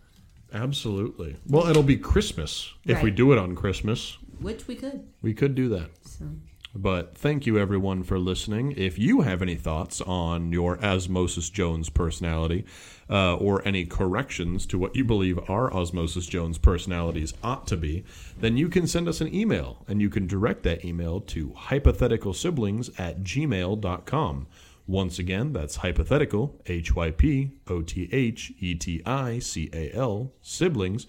[0.53, 1.35] Absolutely.
[1.47, 4.17] Well, it'll be Christmas if we do it on Christmas.
[4.39, 5.07] which we could.
[5.21, 5.89] We could do that.
[6.01, 6.25] So
[6.73, 8.73] But thank you everyone for listening.
[8.77, 12.65] If you have any thoughts on your Osmosis Jones personality,
[13.09, 18.03] uh, or any corrections to what you believe our Osmosis Jones personalities ought to be,
[18.39, 22.99] then you can send us an email, and you can direct that email to hypotheticalsiblings
[22.99, 24.47] at gmail.com.
[24.87, 29.91] Once again, that's hypothetical, H Y P O T H E T I C A
[29.93, 31.05] L, siblings,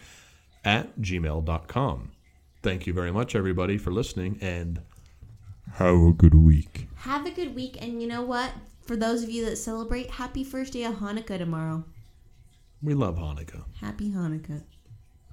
[0.65, 2.13] at gmail.com.
[2.63, 4.83] Thank you very much, everybody, for listening, and
[5.75, 6.89] have a good week.
[6.97, 8.53] have a good week, and you know what?
[8.91, 11.85] For those of you that celebrate, happy first day of Hanukkah tomorrow.
[12.83, 13.63] We love Hanukkah.
[13.81, 14.65] Happy Hanukkah.